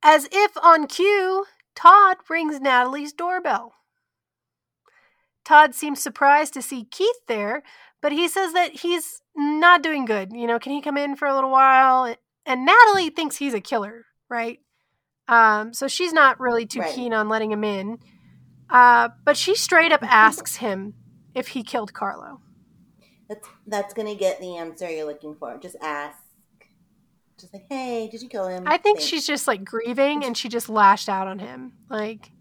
[0.00, 3.72] As if on cue, Todd rings Natalie's doorbell.
[5.44, 7.64] Todd seems surprised to see Keith there,
[8.00, 10.32] but he says that he's not doing good.
[10.32, 12.14] You know, can he come in for a little while?
[12.46, 14.60] And Natalie thinks he's a killer, right?
[15.28, 16.94] Um, so she's not really too Right.
[16.94, 17.98] keen on letting him in.
[18.70, 20.94] Uh, but she straight up asks him
[21.34, 22.40] if he killed Carlo.
[23.28, 25.56] That's that's gonna get the answer you're looking for.
[25.58, 26.16] Just ask.
[27.38, 28.64] Just like, hey, did you kill him?
[28.66, 29.04] I think Thanks.
[29.04, 31.72] she's just like grieving and she just lashed out on him.
[31.88, 32.32] Like,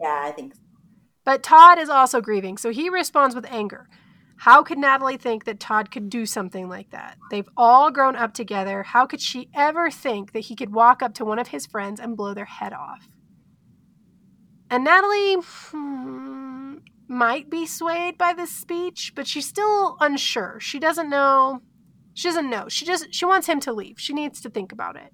[0.00, 0.54] Yeah, I think.
[0.54, 0.60] So.
[1.24, 3.88] But Todd is also grieving, so he responds with anger.
[4.42, 7.16] How could Natalie think that Todd could do something like that?
[7.30, 8.82] They've all grown up together.
[8.82, 12.00] How could she ever think that he could walk up to one of his friends
[12.00, 13.06] and blow their head off?
[14.68, 20.58] And Natalie hmm, might be swayed by this speech, but she's still unsure.
[20.58, 21.62] She doesn't know.
[22.12, 22.68] She doesn't know.
[22.68, 24.00] She just she wants him to leave.
[24.00, 25.12] She needs to think about it.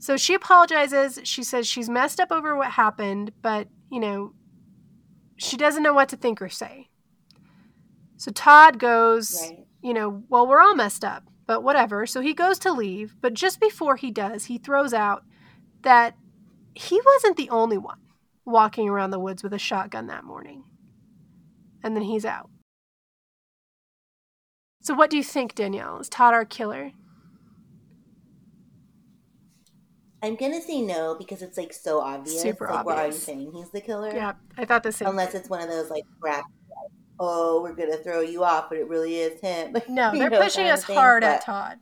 [0.00, 1.20] So she apologizes.
[1.22, 4.32] She says she's messed up over what happened, but, you know,
[5.36, 6.87] she doesn't know what to think or say.
[8.18, 9.64] So Todd goes, Right.
[9.80, 12.04] you know, well, we're all messed up, but whatever.
[12.04, 15.24] So he goes to leave, but just before he does, he throws out
[15.82, 16.16] that
[16.74, 18.00] he wasn't the only one
[18.44, 20.64] walking around the woods with a shotgun that morning.
[21.82, 22.50] And then he's out.
[24.82, 26.00] So what do you think, Danielle?
[26.00, 26.92] Is Todd our killer?
[30.20, 32.42] I'm gonna say no because it's like so obvious.
[32.42, 34.10] Super like, We're already saying he's the killer.
[34.12, 35.08] Yeah, I thought the same.
[35.08, 36.44] Unless it's one of those like crap.
[37.20, 39.76] Oh, we're gonna throw you off, but it really is him.
[39.88, 41.78] No, they're know, pushing us hard at Todd.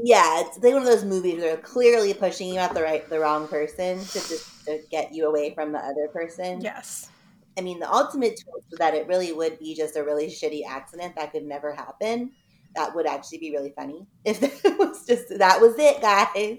[0.00, 3.08] Yeah, it's like one of those movies where they're clearly pushing you at the right,
[3.08, 6.60] the wrong person to just to get you away from the other person.
[6.60, 7.08] Yes.
[7.58, 10.62] I mean, the ultimate twist was that it really would be just a really shitty
[10.64, 12.30] accident that could never happen.
[12.76, 16.58] That would actually be really funny if that was just that was it, guys.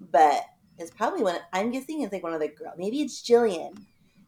[0.00, 0.42] But
[0.78, 1.38] it's probably one.
[1.52, 2.74] I'm guessing it's like one of the girls.
[2.76, 3.78] Maybe it's Jillian.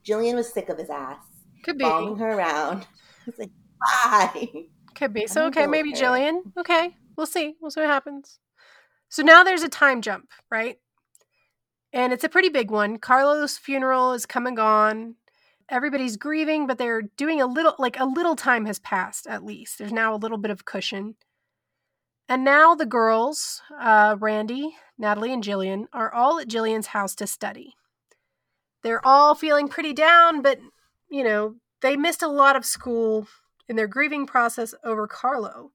[0.07, 1.19] Jillian was sick of his ass,
[1.65, 1.85] Could be.
[1.85, 2.87] following her around.
[3.27, 4.49] It's like bye.
[4.95, 5.27] Could be.
[5.27, 5.95] So okay, maybe.
[5.95, 6.43] Jillian.
[6.59, 6.95] Okay.
[7.17, 7.55] We'll see.
[7.59, 8.39] We'll see what happens.
[9.09, 10.77] So now there's a time jump, right?
[11.91, 12.99] And it's a pretty big one.
[12.99, 15.15] Carlos' funeral is come and gone.
[15.71, 19.79] Everybody's grieving, but they're doing a little like a little time has passed at least.
[19.79, 21.15] There's now a little bit of cushion.
[22.29, 27.27] And now the girls, uh, Randee, Natalie, and Jillian, are all at Jillian's house to
[27.27, 27.75] study.
[28.83, 30.59] They're all feeling pretty down, but
[31.15, 33.29] you know, they missed a lot of school
[33.69, 35.71] in their grieving process over Carlo.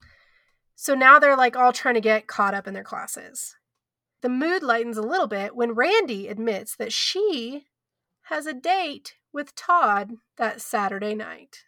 [0.76, 3.56] So now they're like all trying to get caught up in their classes.
[4.22, 7.66] The mood lightens a little bit when Randee admits that she
[8.24, 11.64] has a date with Todd that Saturday night.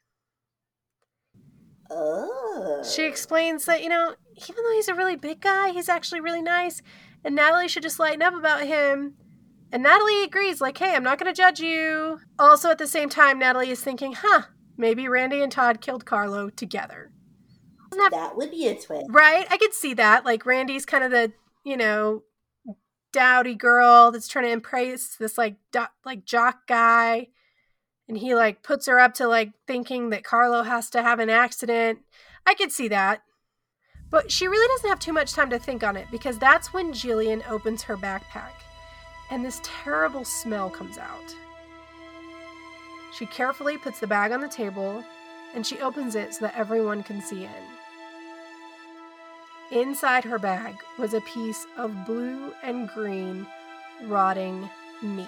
[1.90, 4.16] Oh, She explains that, you know,
[4.50, 6.82] even though he's a really big guy, he's actually really nice,
[7.24, 9.16] and Natalie should just lighten up about him.
[9.72, 12.20] And Natalie agrees, like, hey, I'm not going to judge you.
[12.38, 14.44] Also, at the same time, Natalie is thinking, huh,
[14.78, 17.12] maybe Randee and Todd killed Carlo together.
[18.12, 19.08] that would be a twist.
[19.10, 19.48] Right?
[19.50, 20.26] I could see that.
[20.26, 21.32] Like, Randee's kind of the,
[21.64, 22.24] you know,
[23.14, 27.28] dowdy girl that's trying to impress this, like, do- like jock guy.
[28.10, 31.30] And he, like, puts her up to, like, thinking that Carlo has to have an
[31.30, 32.00] accident.
[32.46, 33.24] I could see that.
[34.10, 36.92] But she really doesn't have too much time to think on it because that's when
[36.92, 38.52] Jillian opens her backpack
[39.32, 41.36] and this terrible smell comes out.
[43.18, 45.04] She carefully puts the bag on the table
[45.56, 47.50] and she opens it so that everyone can see in.
[49.72, 53.48] Inside her bag was a piece of blue and green
[54.04, 54.70] rotting
[55.02, 55.28] meat.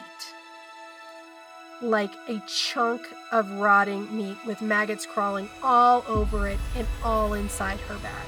[1.81, 3.01] Like a chunk
[3.31, 8.27] of rotting meat with maggots crawling all over it and all inside her bag.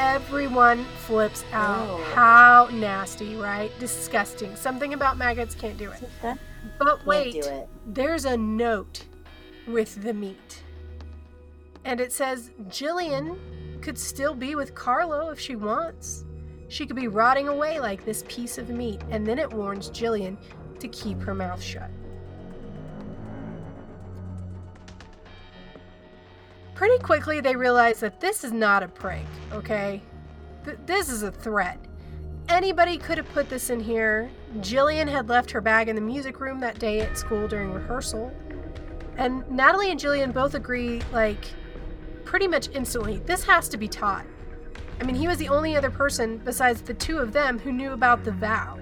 [0.00, 1.86] Everyone flips out.
[1.86, 2.02] Oh.
[2.14, 3.70] How nasty, right?
[3.78, 4.56] Disgusting.
[4.56, 6.38] Something about maggots can't do it.
[6.78, 7.68] But wait, it.
[7.86, 9.04] there's a note
[9.68, 10.62] with the meat.
[11.84, 13.36] And it says Jillian
[13.82, 16.24] could still be with Carlo if she wants.
[16.68, 19.02] She could be rotting away like this piece of meat.
[19.10, 20.38] And then it warns Jillian
[20.78, 21.90] to keep her mouth shut.
[26.80, 30.00] Pretty quickly, they realize that this is not a prank, okay?
[30.64, 31.78] Th- this is a threat.
[32.48, 34.30] Anybody could have put this in here.
[34.60, 38.32] Jillian had left her bag in the music room that day at school during rehearsal.
[39.18, 41.44] And Natalie and Jillian both agree, like,
[42.24, 44.24] pretty much instantly, this has to be Todd.
[45.02, 47.92] I mean, he was the only other person besides the two of them who knew
[47.92, 48.78] about the vow.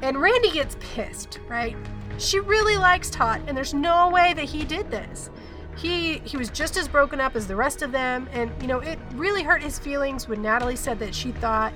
[0.00, 1.76] And Randee gets pissed, right?
[2.16, 5.28] She really likes Todd, and there's no way that he did this.
[5.80, 8.80] He he was just as broken up as the rest of them, and you know,
[8.80, 11.72] it really hurt his feelings when Natalie said that she thought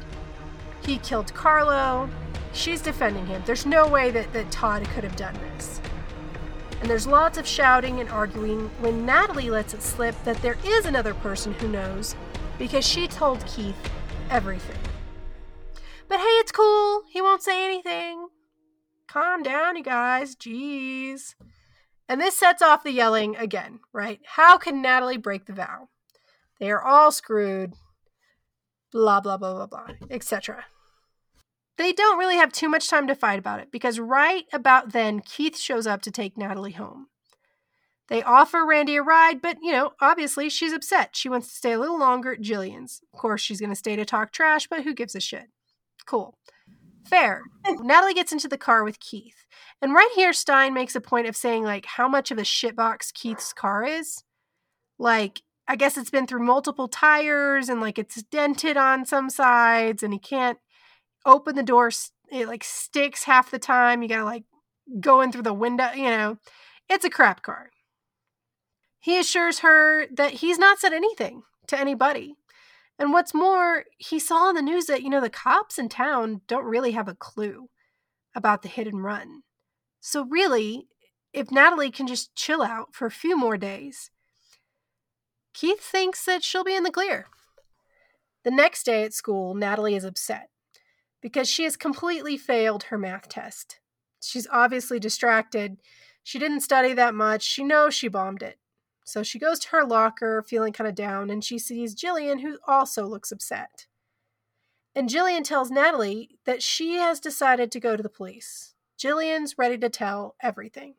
[0.83, 2.11] he killed Carlo.
[2.53, 3.43] She's defending him.
[3.47, 5.81] There's no way that, that Todd could have done this.
[6.81, 10.85] And there's lots of shouting and arguing when Natalie lets it slip that there is
[10.85, 12.15] another person who knows
[12.59, 13.91] because she told Keith
[14.29, 14.79] everything.
[16.09, 17.05] But hey, it's cool.
[17.11, 18.29] He won't say anything.
[19.09, 20.37] Calm down, you guys.
[20.37, 21.35] Jeez.
[22.09, 24.21] And this sets off the yelling again, right?
[24.25, 25.89] How can Natalie break the vow?
[26.61, 27.73] They are all screwed.
[28.93, 30.67] Blah, blah, blah, blah, blah, etc.
[31.77, 35.21] They don't really have too much time to fight about it because right about then,
[35.21, 37.09] Keith shows up to take Natalie home.
[38.09, 41.17] They offer Randee a ride, but you know, obviously she's upset.
[41.17, 43.01] She wants to stay a little longer at Jillian's.
[43.13, 45.47] Of course, she's going to stay to talk trash, but who gives a shit?
[46.07, 46.37] Cool.
[47.07, 47.43] Fair.
[47.81, 49.47] Natalie gets into the car with Keith.
[49.83, 53.13] And right here, Stine makes a point of saying, like, how much of a shitbox
[53.13, 54.25] Keith's car is.
[54.99, 60.03] Like, I guess it's been through multiple tires and, like, it's dented on some sides
[60.03, 60.59] and he can't
[61.27, 61.91] open the door.
[62.31, 64.03] It, like, sticks half the time.
[64.03, 64.45] You gotta, like,
[65.01, 66.39] go in through the window, you know.
[66.89, 67.71] It's a crap car.
[69.01, 72.37] He assures her that he's not said anything to anybody.
[72.99, 76.43] And what's more, he saw on the news that, you know, the cops in town
[76.47, 77.69] don't really have a clue
[78.35, 79.43] about the hit and run.
[80.01, 80.87] So, really,
[81.33, 84.11] if Natalie can just chill out for a few more days,
[85.53, 87.27] Keith thinks that she'll be in the clear.
[88.45, 90.51] The next day at school, Natalie is upset
[91.23, 93.81] because she has completely failed her math test.
[94.21, 95.79] She's obviously distracted.
[96.23, 97.43] She didn't study that much.
[97.43, 98.59] She knows she bombed it.
[99.05, 102.59] So she goes to her locker feeling kind of down and she sees Jillian, who
[102.67, 103.87] also looks upset.
[104.95, 108.75] And Jillian tells Natalie that she has decided to go to the police.
[108.99, 110.95] Jillian's ready to tell everything.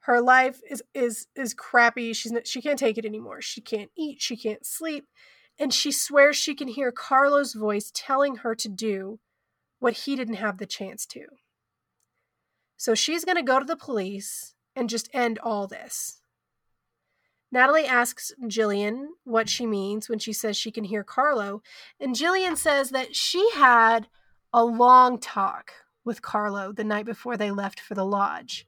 [0.00, 2.12] Her life is is is crappy.
[2.12, 3.42] She's not, she can't take it anymore.
[3.42, 5.06] She can't eat, she can't sleep,
[5.58, 9.18] and she swears she can hear Carlo's voice telling her to do
[9.80, 11.26] what he didn't have the chance to.
[12.76, 16.15] So she's going to go to the police and just end all this.
[17.52, 21.62] Natalie asks Jillian what she means when she says she can hear Carlo,
[22.00, 24.08] and Jillian says that she had
[24.52, 25.72] a long talk
[26.04, 28.66] with Carlo the night before they left for the lodge.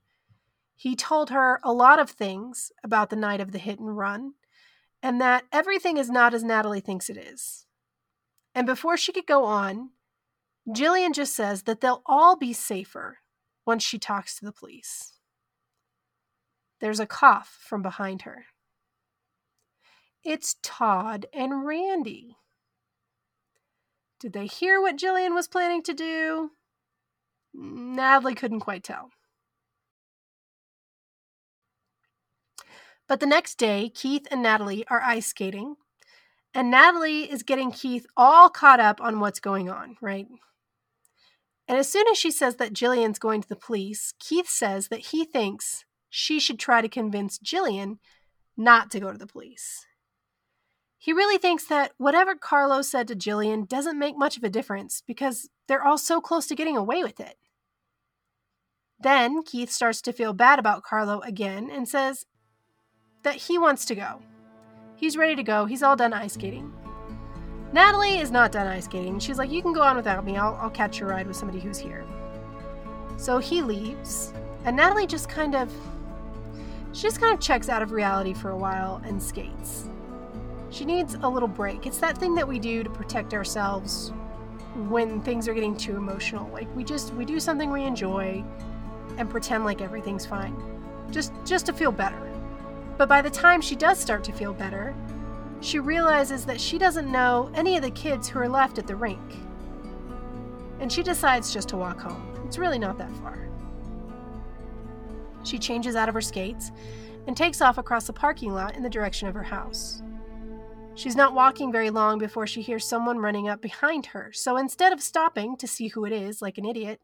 [0.76, 4.34] He told her a lot of things about the night of the hit and run,
[5.02, 7.66] and that everything is not as Natalie thinks it is.
[8.54, 9.90] And before she could go on,
[10.68, 13.18] Jillian just says that they'll all be safer
[13.66, 15.14] once she talks to the police.
[16.80, 18.46] There's a cough from behind her.
[20.28, 22.34] It's Todd and Randee.
[24.20, 26.50] Did they hear what Jillian was planning to do?
[27.54, 29.08] Natalie couldn't quite tell.
[33.06, 35.76] But the next day, Keith and Natalie are ice skating,
[36.52, 40.26] and Natalie is getting Keith all caught up on what's going on, right?
[41.66, 45.06] And as soon as she says that Jillian's going to the police, Keith says that
[45.06, 47.96] he thinks she should try to convince Jillian
[48.58, 49.86] not to go to the police.
[50.99, 55.03] He really thinks that whatever Carlos said to Jillian doesn't make much of a difference
[55.07, 57.36] because they're all so close to getting away with it.
[58.99, 62.26] Then Keith starts to feel bad about Carlo again and says
[63.22, 64.20] that he wants to go.
[64.96, 65.66] He's ready to go.
[65.66, 66.72] He's all done ice skating.
[67.72, 69.20] Natalie is not done ice skating.
[69.20, 70.36] She's like, You can go on without me.
[70.36, 72.05] I'll, I'll catch your ride with somebody who's here.
[73.16, 74.32] So he leaves,
[74.64, 75.72] and Natalie just kind of
[76.92, 79.88] she just kind of checks out of reality for a while and skates.
[80.70, 81.86] She needs a little break.
[81.86, 84.12] It's that thing that we do to protect ourselves
[84.88, 86.48] when things are getting too emotional.
[86.52, 88.44] Like we just we do something we enjoy
[89.16, 90.56] and pretend like everything's fine.
[91.10, 92.20] Just just to feel better.
[92.96, 94.94] But by the time she does start to feel better,
[95.60, 98.96] she realizes that she doesn't know any of the kids who are left at the
[98.96, 99.36] rink.
[100.80, 102.24] And she decides just to walk home.
[102.44, 103.48] It's really not that far.
[105.44, 106.70] She changes out of her skates
[107.26, 110.02] and takes off across the parking lot in the direction of her house.
[110.99, 114.92] She's not walking very long before she hears someone running up behind her, so instead
[114.92, 117.01] of stopping to see who it is like an idiot,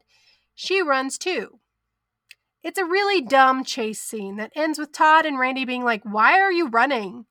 [0.53, 1.61] she runs too.
[2.61, 6.41] It's a really dumb chase scene that ends with Todd and Randee being like, Why
[6.41, 7.25] are you running?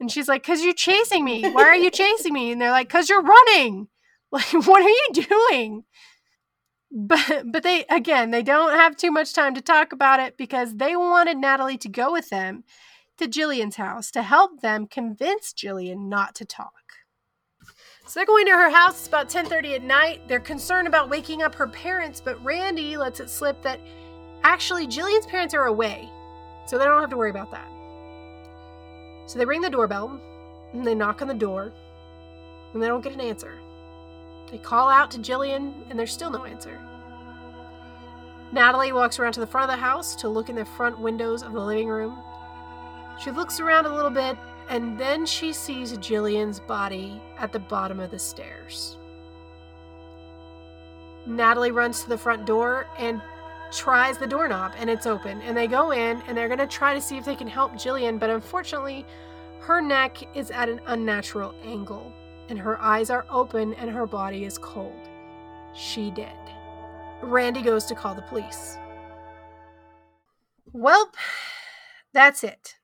[0.00, 1.48] And she's like, Because you're chasing me.
[1.48, 2.50] Why are you chasing me?
[2.50, 3.86] And they're like, Because you're running.
[4.32, 5.84] Like, what are you doing?
[6.90, 10.74] But but they again, they don't have too much time to talk about it because
[10.74, 12.64] they wanted Natalie to go with them
[13.18, 16.72] to Jillian's house to help them convince Jillian not to talk.
[18.06, 18.98] So they're going to her house.
[18.98, 20.28] It's about 10:30 at night.
[20.28, 23.80] They're concerned about waking up her parents, but Randee lets it slip that
[24.42, 26.10] actually Jillian's parents are away.
[26.66, 27.68] So they don't have to worry about that.
[29.26, 30.20] So they ring the doorbell
[30.72, 31.72] and they knock on the door
[32.72, 33.58] and they don't get an answer.
[34.50, 36.78] They call out to Jillian and there's still no answer.
[38.52, 41.42] Natalie walks around to the front of the house to look in the front windows
[41.42, 42.22] of the living room
[43.18, 44.36] she looks around a little bit
[44.68, 48.96] and then she sees Jillian's body at the bottom of the stairs.
[51.26, 53.20] Natalie runs to the front door and
[53.72, 55.40] tries the doorknob and it's open.
[55.42, 57.72] And they go in and they're going to try to see if they can help
[57.72, 59.04] Jillian, but unfortunately,
[59.60, 62.12] her neck is at an unnatural angle
[62.48, 65.08] and her eyes are open and her body is cold.
[65.74, 66.28] She did.
[67.22, 68.76] Randee goes to call the police.
[70.72, 71.10] Well,
[72.12, 72.74] that's it.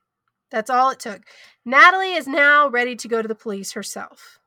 [0.51, 1.21] That's all it took.
[1.65, 4.39] Natalie is now ready to go to the police herself.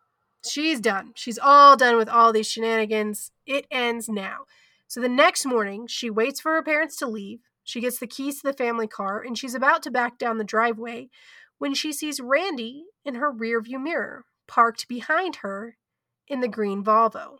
[0.47, 1.13] She's done.
[1.15, 3.31] She's all done with all these shenanigans.
[3.47, 4.45] It ends now.
[4.87, 7.41] So the next morning, she waits for her parents to leave.
[7.65, 10.45] She gets the keys to the family car and she's about to back down the
[10.45, 11.09] driveway
[11.59, 15.79] when she sees Randee in her rearview mirror, parked behind her
[16.29, 17.39] in the green Volvo.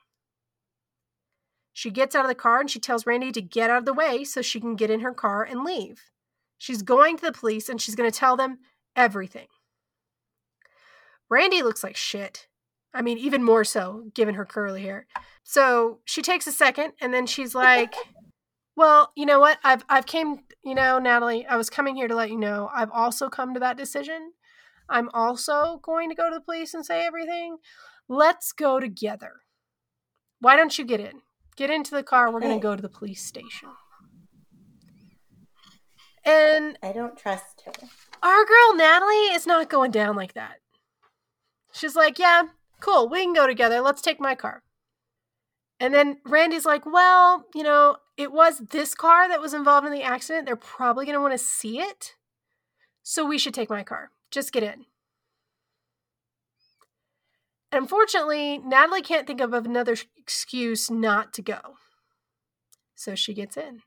[1.75, 3.93] She gets out of the car and she tells Randee to get out of the
[3.93, 6.01] way so she can get in her car and leave.
[6.59, 8.59] She's going to the police and she's going to tell them
[8.97, 9.49] everything.
[11.33, 12.49] Randee looks like shit.
[12.93, 15.07] I mean, even more so given her curly hair.
[15.43, 17.95] So she takes a second and then she's like,
[18.77, 19.59] "Well, you know what?
[19.65, 22.91] I've I've came, you know, Natalie, I was coming here to let you know I've
[22.91, 24.33] also come to that decision.
[24.89, 27.57] I'm also going to go to the police and say everything.
[28.09, 29.33] Let's go together.
[30.41, 31.23] Why don't you get in?
[31.57, 32.31] Get into the car.
[32.33, 33.71] We're going to go to the police station."
[36.25, 37.73] And I don't trust her.
[38.23, 40.61] Our girl Natalie is not going down like that.
[41.73, 42.45] She's like, yeah,
[42.81, 43.81] cool, we can go together.
[43.81, 44.63] Let's take my car.
[45.81, 49.93] And then Randee's like, well, you know, it was this car that was involved in
[49.93, 50.47] the accident.
[50.47, 52.15] They're probably going to want to see it.
[53.03, 54.11] So we should take my car.
[54.31, 54.87] Just get in.
[57.73, 61.59] Unfortunately, Natalie can't think of another excuse not to go.
[62.95, 63.83] So she gets in.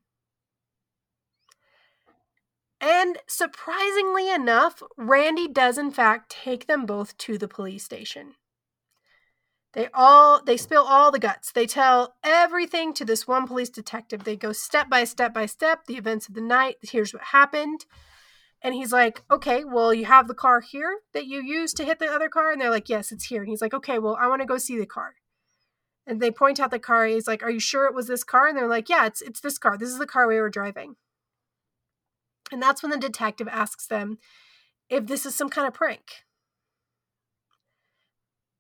[2.80, 8.36] And surprisingly enough, Randee does in fact take them both to the police station.
[9.74, 11.52] They all they spill all the guts.
[11.52, 14.24] They tell everything to this one police detective.
[14.24, 16.78] They go step by step by step the events of the night.
[16.82, 17.86] Here's what happened.
[18.62, 22.00] And he's like, "Okay, well, you have the car here that you used to hit
[22.00, 24.28] the other car." And they're like, "Yes, it's here." And he's like, "Okay, well, I
[24.28, 25.16] want to go see the car."
[26.08, 27.06] And they point out the car.
[27.06, 29.42] He's like, "Are you sure it was this car?" And they're like, "Yeah, it's it's
[29.42, 29.78] this car.
[29.78, 30.96] This is the car we were driving."
[32.52, 34.20] And that's when the detective asks them
[34.90, 36.24] if this is some kind of prank.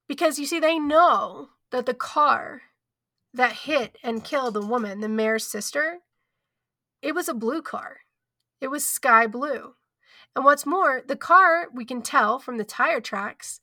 [0.07, 2.61] Because you see, they know that the car
[3.33, 5.99] that hit and killed the woman, the mayor's sister,
[7.01, 7.97] it was a blue car.
[8.59, 9.75] It was sky blue.
[10.35, 13.59] And what's more, the car, we can tell from the tire tracks,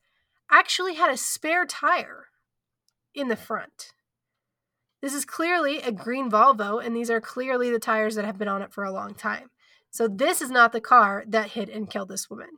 [0.51, 2.27] actually had a spare tire
[3.15, 3.93] in the front.
[5.01, 8.49] This is clearly a green Volvo, and these are clearly the tires that have been
[8.49, 9.51] on it for a long time.
[9.95, 12.49] So this is not the car that hit and killed this woman.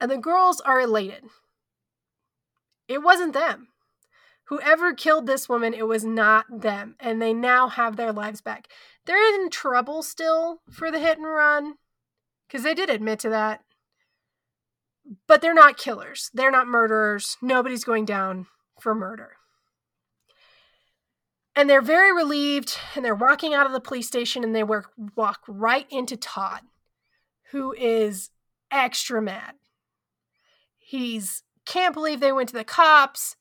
[0.00, 1.24] And the girls are elated.
[2.88, 3.68] It wasn't them.
[4.44, 6.96] Whoever killed this woman, it was not them.
[6.98, 8.68] And they now have their lives back.
[9.04, 11.74] They're in trouble still for the hit and run,
[12.48, 13.60] because they did admit to that.
[15.26, 16.30] But they're not killers.
[16.32, 17.36] They're not murderers.
[17.42, 18.46] Nobody's going down
[18.80, 19.35] for murder.
[21.58, 24.90] And they're very relieved and they're walking out of the police station and they work,
[25.16, 26.60] walk right into Todd,
[27.50, 28.28] who is
[28.70, 29.54] extra mad.
[30.78, 33.36] He's can't believe they went to the cops.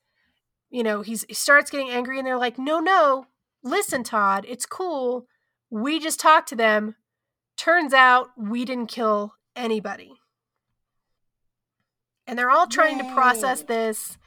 [0.69, 3.27] You know, he's he starts getting angry and they're like, "No, no.
[3.63, 5.27] Listen, Todd, it's cool.
[5.69, 6.95] We just talked to them.
[7.57, 10.13] Turns out we didn't kill anybody."
[12.25, 13.07] And they're all trying Yay.
[13.07, 14.17] to process this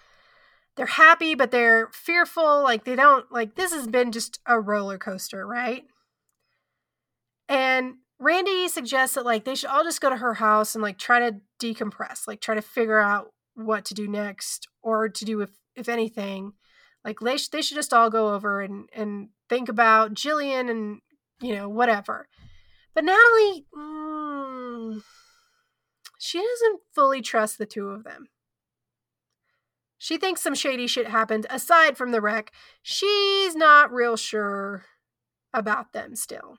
[0.78, 4.96] they're happy but they're fearful like they don't like this has been just a roller
[4.96, 5.84] coaster right?
[7.48, 10.96] And randee suggests that like they should all just go to her house and like
[10.96, 15.40] try to decompress like try to figure out what to do next or to do
[15.40, 16.52] if if anything.
[17.04, 21.00] Like they, sh- they should just all go over and and think about jillian and
[21.40, 22.28] you know whatever.
[22.94, 25.02] But natalie mm,
[26.18, 28.26] she doesn't fully trust the two of them
[29.98, 32.52] she thinks some shady shit happened aside from the wreck.
[32.82, 34.84] She's not real sure
[35.52, 36.58] about them still.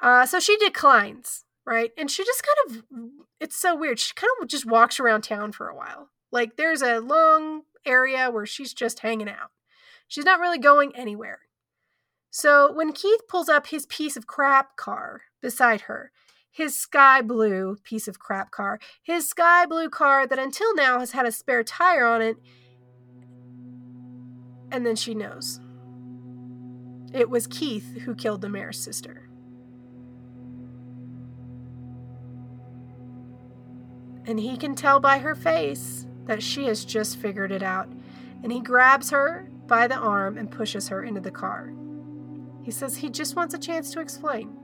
[0.00, 1.92] Uh, so she declines, right?
[1.96, 3.04] And she just kind of,
[3.40, 3.98] it's so weird.
[3.98, 6.10] She kind of just walks around town for a while.
[6.30, 9.50] Like there's a long area where she's just hanging out.
[10.06, 11.40] She's not really going anywhere.
[12.30, 16.12] So when Keith pulls up his piece of crap car beside her,
[16.52, 21.12] his sky blue piece of crap car, his sky blue car that until now has
[21.12, 22.36] had a spare tire on it.
[24.70, 25.60] And then she knows.
[27.14, 29.28] It was Keith who killed the mayor's sister.
[34.26, 37.88] And he can tell by her face that she has just figured it out.
[38.42, 41.72] And he grabs her by the arm and pushes her into the car.
[42.62, 44.56] He says he just wants a chance to explain.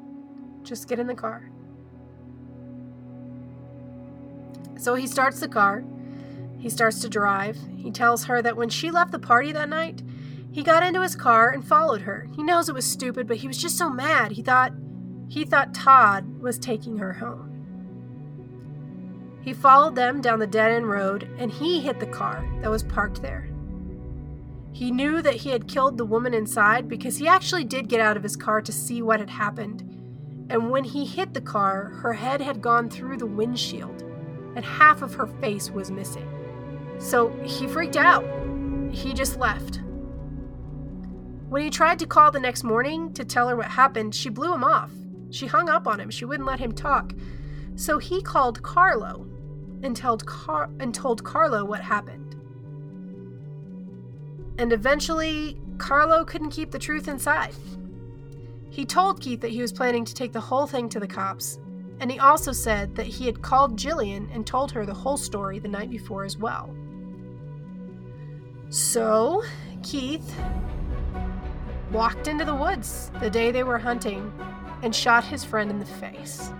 [0.62, 1.50] Just get in the car.
[4.78, 5.84] So he starts the car.
[6.58, 7.58] He starts to drive.
[7.76, 10.02] He tells her that when she left the party that night,
[10.52, 12.28] he got into his car and followed her.
[12.34, 14.32] He knows it was stupid, but he was just so mad.
[14.32, 14.72] He thought
[15.28, 17.44] he thought Todd was taking her home.
[19.42, 22.82] He followed them down the dead end road and he hit the car that was
[22.82, 23.48] parked there.
[24.72, 28.16] He knew that he had killed the woman inside because he actually did get out
[28.16, 29.82] of his car to see what had happened.
[30.50, 34.07] And when he hit the car, her head had gone through the windshield
[34.58, 36.28] and half of her face was missing.
[36.98, 38.24] So he freaked out.
[38.90, 39.82] He just left.
[41.48, 44.52] When he tried to call the next morning to tell her what happened, she blew
[44.52, 44.90] him off.
[45.30, 46.10] She hung up on him.
[46.10, 47.12] She wouldn't let him talk.
[47.76, 49.28] So he called Carlo
[49.84, 52.34] and told, Car- and told Carlo what happened.
[54.58, 57.54] And eventually, Carlo couldn't keep the truth inside.
[58.70, 61.60] He told Keith that he was planning to take the whole thing to the cops,
[62.00, 65.58] and he also said that he had called Jillian and told her the whole story
[65.58, 66.74] the night before as well.
[68.70, 69.42] So,
[69.82, 70.34] Keith
[71.90, 74.32] walked into the woods the day they were hunting
[74.82, 76.52] and shot his friend in the face.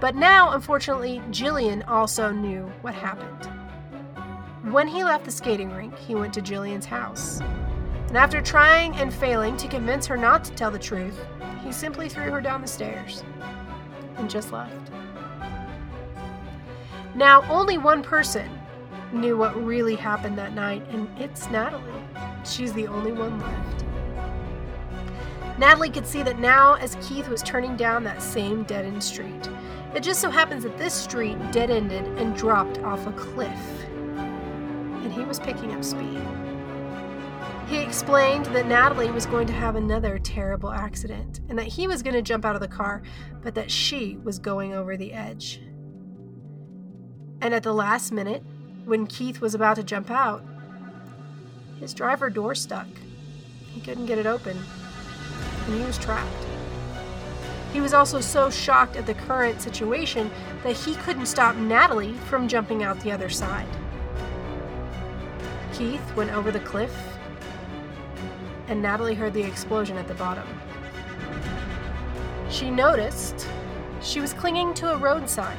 [0.00, 3.52] But now, unfortunately, Jillian also knew what happened.
[4.72, 7.40] When he left the skating rink, he went to Jillian's house.
[8.08, 11.18] And after trying and failing to convince her not to tell the truth,
[11.70, 13.22] he simply threw her down the stairs
[14.16, 14.90] and just left.
[17.14, 18.50] Now, only one person
[19.12, 21.84] knew what really happened that night, and it's Natalie.
[22.44, 23.84] She's the only one left.
[25.60, 29.48] Natalie could see that now as Keith was turning down that same dead end street.
[29.94, 33.84] It just so happens that this street dead ended and dropped off a cliff.
[34.16, 36.20] And he was picking up speed.
[37.70, 42.02] He explained that Natalie was going to have another terrible accident and that he was
[42.02, 43.00] going to jump out of the car,
[43.42, 45.60] but that she was going over the edge.
[47.40, 48.42] And at the last minute,
[48.86, 50.44] when Keith was about to jump out,
[51.78, 52.88] his driver door stuck.
[53.72, 54.58] He couldn't get it open,
[55.66, 56.44] and he was trapped.
[57.72, 60.28] He was also so shocked at the current situation
[60.64, 63.68] that he couldn't stop Natalie from jumping out the other side.
[65.72, 66.90] Keith went over the cliff
[68.70, 70.46] and Natalie heard the explosion at the bottom.
[72.48, 73.48] She noticed
[74.00, 75.58] she was clinging to a road sign.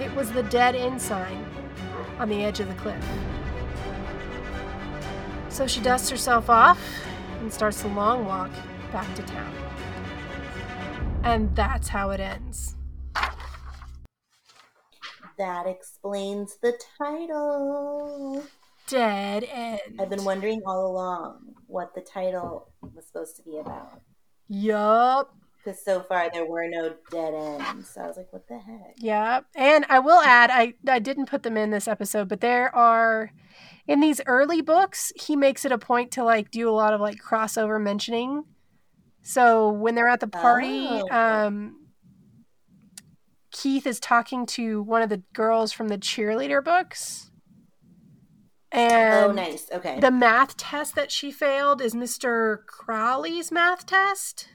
[0.00, 1.44] It was the dead end sign
[2.20, 3.04] on the edge of the cliff.
[5.48, 6.80] So she dusts herself off
[7.40, 8.50] and starts the long walk
[8.92, 9.52] back to town.
[11.24, 12.76] And that's how it ends.
[15.36, 18.44] That explains the title
[18.90, 19.80] dead end.
[20.00, 24.00] I've been wondering all along what the title was supposed to be about.
[24.48, 25.32] Yup.
[25.64, 27.90] because so far there were no dead ends.
[27.90, 28.94] So I was like, what the heck?
[28.98, 29.40] Yeah.
[29.54, 33.30] And I will add, I, I didn't put them in this episode, but there are
[33.86, 37.00] in these early books, he makes it a point to like do a lot of
[37.00, 38.44] like crossover mentioning.
[39.22, 41.08] So when they're at the party, Oh.
[41.10, 41.76] um,
[43.52, 47.29] Keith is talking to one of the girls from the cheerleader books.
[48.72, 49.66] And oh, nice.
[49.72, 49.98] Okay.
[49.98, 52.64] the math test that she failed is Mr.
[52.66, 54.48] Crowley's math test.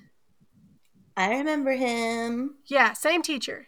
[1.17, 2.55] I remember him.
[2.65, 3.67] Yeah, same teacher.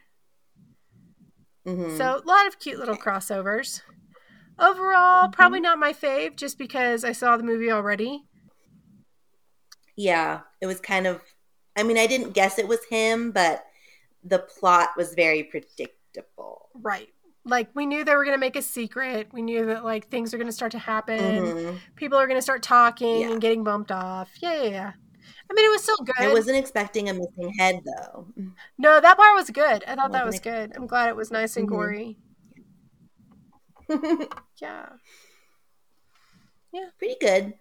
[1.66, 1.98] Mhm.
[1.98, 3.82] So a lot of cute little crossovers.
[4.60, 8.24] Overall, probably not my fave, just because I saw the movie already.
[9.96, 11.22] yeah, it was kind of.
[11.76, 13.66] I mean, I didn't guess it was him, but
[14.24, 16.70] the plot was very predictable.
[16.76, 17.10] Right.
[17.48, 19.30] Like we knew they were gonna make a secret.
[19.32, 21.18] We knew that like things are gonna start to happen.
[21.20, 21.80] Mhm.
[21.96, 23.32] People are gonna start talking Yeah.
[23.32, 24.30] and getting bumped off.
[24.42, 24.92] Yeah, yeah, yeah.
[25.50, 26.20] I mean, it was still good.
[26.20, 28.28] I wasn't expecting a missing head though.
[28.78, 29.84] no, that part was good.
[29.88, 30.74] I thought that was good.
[30.76, 31.72] I'm glad it was nice and Mhm.
[31.72, 32.18] gory.
[34.62, 34.90] Yeah
[36.74, 36.90] yeah.
[37.00, 37.54] Pretty good.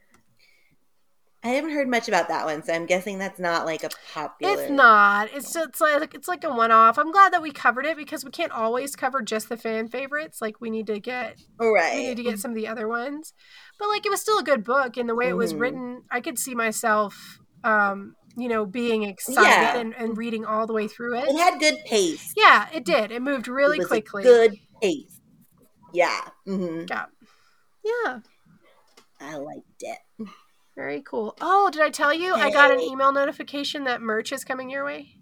[1.44, 4.62] I haven't heard much about that one, so I'm guessing that's not like a popular.
[4.62, 5.28] It's not.
[5.32, 6.98] It's just like it's like a one off.
[6.98, 10.40] I'm glad that we covered it because we can't always cover just the fan favorites.
[10.40, 11.94] Like we need to get right.
[11.94, 13.32] we need to get some of the other ones.
[13.78, 15.60] But like it was still a good book and the way it was Mhm.
[15.60, 19.76] written, I could see myself um, you know, being excited Yeah.
[19.78, 21.28] and, and reading all the way through it.
[21.28, 22.32] It had good pace.
[22.36, 23.10] yeah, it did.
[23.10, 24.22] It moved really it quickly.
[24.22, 25.20] good pace.
[25.92, 26.20] Yeah.
[26.44, 27.06] hmm Yeah.
[27.84, 28.18] Yeah.
[29.20, 29.98] I liked it.
[30.76, 31.34] Very cool.
[31.40, 32.34] Oh, did I tell you?
[32.34, 35.16] I got an email notification that merch is coming your way.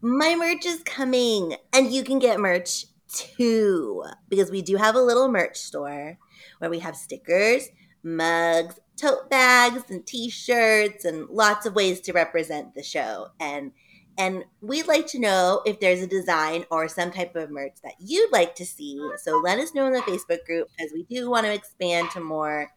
[0.00, 5.02] My merch is coming, and you can get merch too because we do have a
[5.02, 6.18] little merch store
[6.58, 7.68] where we have stickers,
[8.02, 13.28] mugs, tote bags, and T-shirts, and lots of ways to represent the show.
[13.38, 13.72] And
[14.16, 17.94] and we'd like to know if there's a design or some type of merch that
[18.00, 19.00] you'd like to see.
[19.22, 22.20] So let us know in the Facebook group because we do want to expand to
[22.20, 22.68] more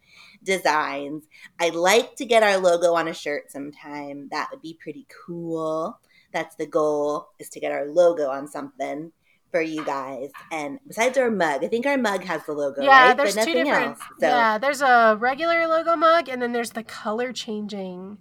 [0.44, 1.24] designs.
[1.60, 4.30] I'd like to get our logo on a shirt sometime.
[4.32, 6.00] That would be pretty cool
[6.32, 9.12] that's the goal is to get our logo on something
[9.52, 13.08] for you guys and besides our mug i think our mug has the logo yeah,
[13.08, 13.88] right there's two different.
[13.88, 18.18] else so Yeah, there's a regular logo mug and then there's the color changing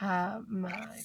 [0.00, 0.40] uh,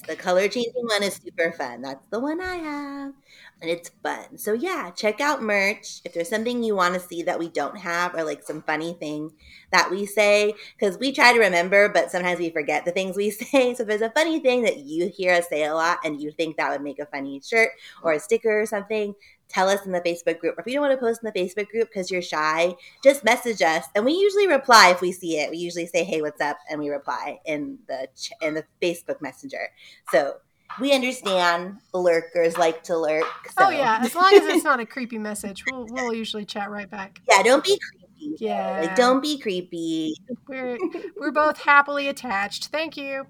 [0.07, 3.13] the color changing one is super fun that's the one i have
[3.61, 4.37] and it's fun.
[4.37, 7.77] So yeah check out merch if there's something you want to see that we don't
[7.77, 9.31] have or like some funny thing
[9.71, 13.29] that we say because we try to remember but sometimes we forget the things we
[13.31, 16.21] say so if there's a funny thing that you hear us say a lot and
[16.21, 17.69] you think that would make a funny shirt
[18.03, 19.13] or a sticker or something
[19.47, 21.39] tell us in the facebook group or if you don't want to post in the
[21.39, 22.73] facebook group because you're shy
[23.03, 26.21] just message us and we usually reply if we see it we usually say hey
[26.21, 29.69] what's up and we reply in the ch- in the facebook messenger
[30.11, 30.33] so
[30.81, 33.23] we understand lurkers like to lurk
[33.57, 36.69] so Oh yeah, as long as it's not a creepy message, we'll we'll usually chat
[36.71, 37.21] right back.
[37.29, 38.81] yeah don't be creepy Yeah.
[38.81, 40.15] like don't be creepy
[40.47, 40.77] We're
[41.17, 42.67] we're both happily attached.
[42.67, 43.21] Thank you.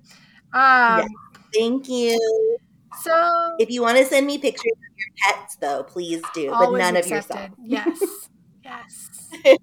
[0.53, 1.05] Um Yeah.
[1.53, 2.57] thank you
[3.01, 6.71] so if you want to send me pictures of your pets though please do but
[6.71, 7.05] none accepted.
[7.05, 7.49] of yourself.
[7.63, 7.99] Yes.
[8.63, 9.29] Yes.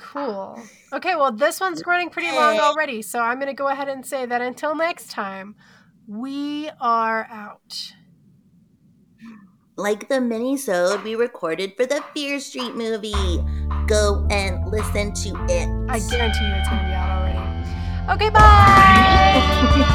[0.00, 0.62] Cool.
[0.92, 4.24] Okay, well this one's running pretty long already, so I'm gonna go ahead and say
[4.24, 5.56] that until next time,
[6.06, 7.92] we are out.
[9.76, 13.12] like the mini-sode we recorded for the fear street movie
[13.86, 18.24] go and listen to it I guarantee you it's gonna be out already.
[18.24, 19.94] Okay, bye.